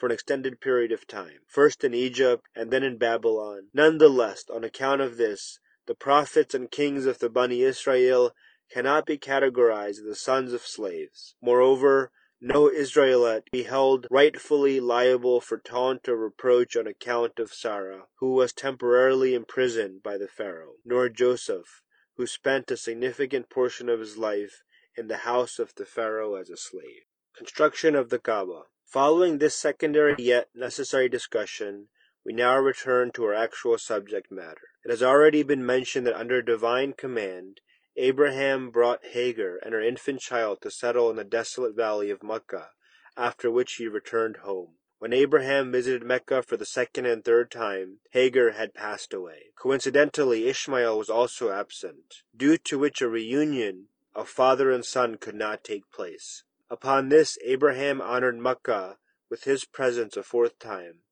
for 0.05 0.09
an 0.09 0.13
extended 0.13 0.61
period 0.61 0.91
of 0.91 1.07
time, 1.07 1.39
first 1.47 1.83
in 1.83 1.95
Egypt 1.95 2.45
and 2.55 2.69
then 2.69 2.83
in 2.83 2.95
Babylon. 2.95 3.69
Nonetheless, 3.73 4.45
on 4.53 4.63
account 4.63 5.01
of 5.01 5.17
this, 5.17 5.57
the 5.87 5.95
prophets 5.95 6.53
and 6.53 6.69
kings 6.69 7.07
of 7.07 7.17
the 7.17 7.27
Bani 7.27 7.63
Israel 7.63 8.35
cannot 8.71 9.07
be 9.07 9.17
categorized 9.17 9.97
as 9.97 10.03
the 10.03 10.13
sons 10.13 10.53
of 10.53 10.61
slaves. 10.61 11.33
Moreover, 11.41 12.11
no 12.39 12.69
Israelite 12.69 13.49
be 13.51 13.63
held 13.63 14.05
rightfully 14.11 14.79
liable 14.79 15.41
for 15.41 15.57
taunt 15.57 16.07
or 16.07 16.17
reproach 16.17 16.77
on 16.77 16.85
account 16.85 17.39
of 17.39 17.51
Sarah, 17.51 18.03
who 18.19 18.33
was 18.33 18.53
temporarily 18.53 19.33
imprisoned 19.33 20.03
by 20.03 20.19
the 20.19 20.27
Pharaoh, 20.27 20.75
nor 20.85 21.09
Joseph, 21.09 21.81
who 22.15 22.27
spent 22.27 22.69
a 22.69 22.77
significant 22.77 23.49
portion 23.49 23.89
of 23.89 23.99
his 23.99 24.19
life 24.19 24.61
in 24.95 25.07
the 25.07 25.25
house 25.25 25.57
of 25.57 25.73
the 25.73 25.85
Pharaoh 25.85 26.35
as 26.35 26.51
a 26.51 26.57
slave. 26.57 27.05
Construction 27.35 27.95
of 27.95 28.11
the 28.11 28.19
Kaaba. 28.19 28.65
Following 28.87 29.39
this 29.39 29.55
secondary 29.55 30.15
yet 30.17 30.49
necessary 30.55 31.09
discussion, 31.09 31.89
we 32.23 32.33
now 32.33 32.57
return 32.57 33.11
to 33.11 33.25
our 33.25 33.33
actual 33.33 33.77
subject 33.77 34.31
matter. 34.31 34.69
It 34.83 34.89
has 34.89 35.03
already 35.03 35.43
been 35.43 35.65
mentioned 35.65 36.07
that 36.07 36.15
under 36.15 36.41
divine 36.41 36.93
command, 36.93 37.61
Abraham 37.97 38.71
brought 38.71 39.05
Hagar 39.05 39.57
and 39.57 39.73
her 39.73 39.81
infant 39.81 40.21
child 40.21 40.61
to 40.61 40.71
settle 40.71 41.09
in 41.09 41.15
the 41.15 41.23
desolate 41.23 41.75
valley 41.75 42.09
of 42.09 42.23
Mecca, 42.23 42.71
after 43.17 43.51
which 43.51 43.73
he 43.73 43.87
returned 43.87 44.37
home. 44.37 44.77
When 44.99 45.13
Abraham 45.13 45.71
visited 45.71 46.03
Mecca 46.03 46.41
for 46.41 46.55
the 46.55 46.65
second 46.65 47.05
and 47.05 47.23
third 47.23 47.51
time, 47.51 47.99
Hagar 48.11 48.51
had 48.51 48.73
passed 48.73 49.13
away. 49.13 49.51
Coincidentally, 49.55 50.47
Ishmael 50.47 50.97
was 50.97 51.09
also 51.09 51.51
absent, 51.51 52.23
due 52.35 52.57
to 52.57 52.79
which 52.79 53.01
a 53.01 53.09
reunion 53.09 53.89
of 54.13 54.29
father 54.29 54.71
and 54.71 54.85
son 54.85 55.17
could 55.17 55.35
not 55.35 55.63
take 55.63 55.91
place. 55.91 56.43
Upon 56.67 57.09
this 57.09 57.37
Abraham 57.43 58.01
honored 58.01 58.39
Mecca 58.39 58.97
with 59.29 59.43
his 59.43 59.65
presence 59.65 60.17
a 60.17 60.23
fourth 60.23 60.57
time, 60.57 61.03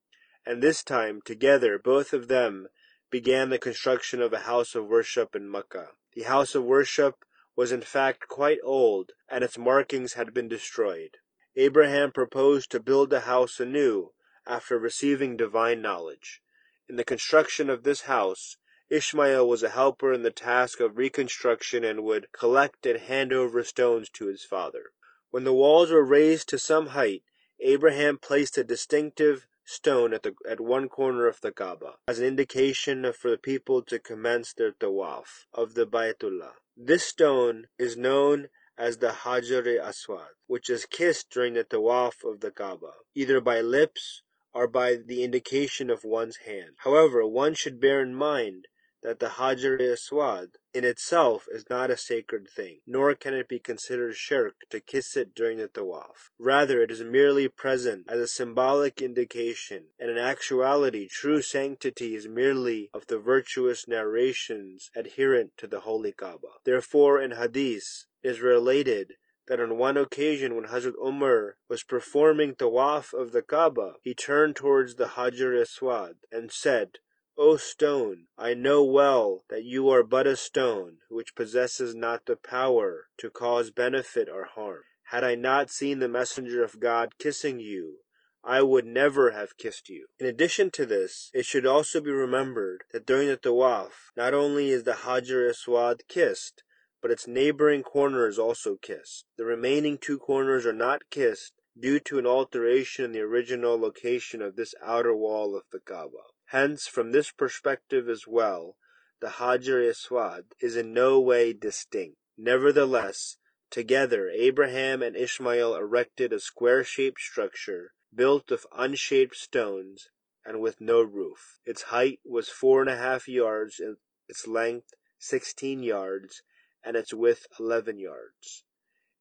and 0.44 0.60
this 0.60 0.82
time, 0.82 1.22
together, 1.22 1.78
both 1.78 2.12
of 2.12 2.26
them 2.26 2.66
began 3.08 3.50
the 3.50 3.58
construction 3.60 4.20
of 4.20 4.32
a 4.32 4.40
house 4.40 4.74
of 4.74 4.88
worship 4.88 5.36
in 5.36 5.48
Mecca. 5.48 5.92
The 6.14 6.22
house 6.22 6.56
of 6.56 6.64
worship 6.64 7.24
was 7.54 7.70
in 7.70 7.82
fact 7.82 8.26
quite 8.26 8.58
old, 8.64 9.12
and 9.28 9.44
its 9.44 9.56
markings 9.56 10.14
had 10.14 10.34
been 10.34 10.48
destroyed. 10.48 11.18
Abraham 11.54 12.10
proposed 12.10 12.72
to 12.72 12.80
build 12.80 13.10
the 13.10 13.20
house 13.20 13.60
anew 13.60 14.12
after 14.44 14.76
receiving 14.76 15.36
divine 15.36 15.80
knowledge. 15.80 16.42
In 16.88 16.96
the 16.96 17.04
construction 17.04 17.70
of 17.70 17.84
this 17.84 18.02
house, 18.02 18.56
Ishmael 18.90 19.48
was 19.48 19.62
a 19.62 19.68
helper 19.68 20.12
in 20.12 20.24
the 20.24 20.32
task 20.32 20.80
of 20.80 20.98
reconstruction 20.98 21.84
and 21.84 22.02
would 22.02 22.32
collect 22.32 22.84
and 22.86 22.98
hand 22.98 23.32
over 23.32 23.62
stones 23.62 24.10
to 24.14 24.26
his 24.26 24.42
father. 24.42 24.90
When 25.34 25.42
the 25.42 25.52
walls 25.52 25.90
were 25.90 26.04
raised 26.04 26.48
to 26.50 26.60
some 26.60 26.86
height, 26.94 27.24
Abraham 27.58 28.18
placed 28.18 28.56
a 28.56 28.62
distinctive 28.62 29.48
stone 29.64 30.14
at, 30.14 30.22
the, 30.22 30.36
at 30.48 30.60
one 30.60 30.88
corner 30.88 31.26
of 31.26 31.40
the 31.40 31.50
Kaaba 31.50 31.96
as 32.06 32.20
an 32.20 32.24
indication 32.24 33.12
for 33.12 33.32
the 33.32 33.36
people 33.36 33.82
to 33.82 33.98
commence 33.98 34.52
their 34.52 34.70
tawaf 34.70 35.46
of 35.52 35.74
the 35.74 35.88
Baytullah. 35.88 36.52
This 36.76 37.04
stone 37.04 37.66
is 37.80 37.96
known 37.96 38.48
as 38.78 38.98
the 38.98 39.10
Hajar 39.24 39.66
Aswad, 39.82 40.34
which 40.46 40.70
is 40.70 40.86
kissed 40.86 41.30
during 41.30 41.54
the 41.54 41.64
tawaf 41.64 42.22
of 42.22 42.38
the 42.38 42.52
Kaaba, 42.52 42.92
either 43.16 43.40
by 43.40 43.60
lips 43.60 44.22
or 44.52 44.68
by 44.68 44.94
the 44.94 45.24
indication 45.24 45.90
of 45.90 46.04
one's 46.04 46.36
hand. 46.46 46.76
However, 46.84 47.26
one 47.26 47.54
should 47.54 47.80
bear 47.80 48.00
in 48.00 48.14
mind 48.14 48.68
that 49.02 49.18
the 49.18 49.30
Hajar 49.30 49.80
Aswad 49.80 50.58
in 50.74 50.84
itself 50.84 51.46
is 51.50 51.70
not 51.70 51.90
a 51.90 51.96
sacred 51.96 52.48
thing, 52.50 52.80
nor 52.86 53.14
can 53.14 53.32
it 53.32 53.48
be 53.48 53.60
considered 53.60 54.16
shirk 54.16 54.56
to 54.70 54.80
kiss 54.80 55.16
it 55.16 55.34
during 55.34 55.58
the 55.58 55.68
tawaf. 55.68 56.30
Rather, 56.38 56.82
it 56.82 56.90
is 56.90 57.02
merely 57.02 57.46
present 57.46 58.04
as 58.08 58.18
a 58.18 58.26
symbolic 58.26 59.00
indication, 59.00 59.84
and 60.00 60.10
in 60.10 60.18
actuality, 60.18 61.06
true 61.08 61.40
sanctity 61.40 62.16
is 62.16 62.26
merely 62.26 62.90
of 62.92 63.06
the 63.06 63.18
virtuous 63.18 63.86
narrations 63.86 64.90
adherent 64.96 65.52
to 65.56 65.68
the 65.68 65.80
Holy 65.80 66.12
Kaaba. 66.12 66.48
Therefore, 66.64 67.22
in 67.22 67.30
Hadith, 67.30 68.06
is 68.24 68.40
related 68.40 69.14
that 69.46 69.60
on 69.60 69.76
one 69.76 69.96
occasion 69.96 70.56
when 70.56 70.64
Hazrat 70.64 70.94
Umar 71.04 71.56
was 71.68 71.82
performing 71.82 72.54
tawaf 72.54 73.12
of 73.12 73.32
the 73.32 73.42
Kaaba, 73.42 73.94
he 74.02 74.14
turned 74.14 74.56
towards 74.56 74.94
the 74.94 75.08
Hajar 75.08 75.60
Aswad 75.60 76.14
and 76.32 76.50
said, 76.50 76.98
O 77.36 77.56
stone, 77.56 78.28
I 78.38 78.54
know 78.54 78.84
well 78.84 79.44
that 79.48 79.64
you 79.64 79.88
are 79.88 80.04
but 80.04 80.24
a 80.24 80.36
stone, 80.36 80.98
which 81.08 81.34
possesses 81.34 81.92
not 81.92 82.26
the 82.26 82.36
power 82.36 83.08
to 83.18 83.28
cause 83.28 83.72
benefit 83.72 84.28
or 84.28 84.44
harm. 84.44 84.84
Had 85.08 85.24
I 85.24 85.34
not 85.34 85.68
seen 85.68 85.98
the 85.98 86.08
messenger 86.08 86.62
of 86.62 86.78
God 86.78 87.18
kissing 87.18 87.58
you, 87.58 87.98
I 88.44 88.62
would 88.62 88.86
never 88.86 89.32
have 89.32 89.56
kissed 89.56 89.88
you. 89.88 90.06
In 90.20 90.26
addition 90.26 90.70
to 90.72 90.86
this, 90.86 91.30
it 91.34 91.44
should 91.44 91.66
also 91.66 92.00
be 92.00 92.12
remembered 92.12 92.84
that 92.92 93.04
during 93.04 93.26
the 93.26 93.36
tawaf, 93.36 94.12
not 94.16 94.32
only 94.32 94.70
is 94.70 94.84
the 94.84 94.98
Hajar 95.02 95.48
Aswad 95.48 96.06
kissed, 96.06 96.62
but 97.02 97.10
its 97.10 97.26
neighboring 97.26 97.82
corner 97.82 98.28
is 98.28 98.38
also 98.38 98.76
kissed. 98.76 99.24
The 99.36 99.44
remaining 99.44 99.98
two 99.98 100.18
corners 100.18 100.66
are 100.66 100.72
not 100.72 101.10
kissed 101.10 101.52
due 101.76 101.98
to 101.98 102.18
an 102.18 102.26
alteration 102.26 103.06
in 103.06 103.12
the 103.12 103.22
original 103.22 103.76
location 103.76 104.40
of 104.40 104.54
this 104.54 104.74
outer 104.80 105.16
wall 105.16 105.56
of 105.56 105.64
the 105.72 105.80
Kaaba. 105.80 106.22
Hence, 106.46 106.86
from 106.86 107.12
this 107.12 107.30
perspective 107.30 108.08
as 108.08 108.26
well, 108.26 108.76
the 109.20 109.30
Hajar 109.38 109.88
Aswad 109.88 110.44
is 110.60 110.76
in 110.76 110.92
no 110.92 111.18
way 111.18 111.52
distinct. 111.52 112.16
Nevertheless, 112.36 113.38
together 113.70 114.28
Abraham 114.28 115.02
and 115.02 115.16
Ishmael 115.16 115.74
erected 115.74 116.32
a 116.32 116.40
square-shaped 116.40 117.20
structure 117.20 117.92
built 118.14 118.50
of 118.50 118.66
unshaped 118.76 119.36
stones 119.36 120.08
and 120.44 120.60
with 120.60 120.80
no 120.80 121.00
roof. 121.02 121.58
Its 121.64 121.84
height 121.84 122.20
was 122.24 122.48
four 122.48 122.80
and 122.80 122.90
a 122.90 122.96
half 122.96 123.26
yards, 123.26 123.80
its 124.28 124.46
length 124.46 124.90
sixteen 125.18 125.82
yards, 125.82 126.42
and 126.84 126.96
its 126.96 127.14
width 127.14 127.46
eleven 127.58 127.98
yards. 127.98 128.64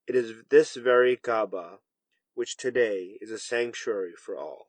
It 0.05 0.15
is 0.15 0.33
this 0.49 0.75
very 0.75 1.15
Kaaba 1.15 1.79
which 2.33 2.57
today 2.57 3.17
is 3.21 3.31
a 3.31 3.39
sanctuary 3.39 4.13
for 4.17 4.37
all. 4.37 4.67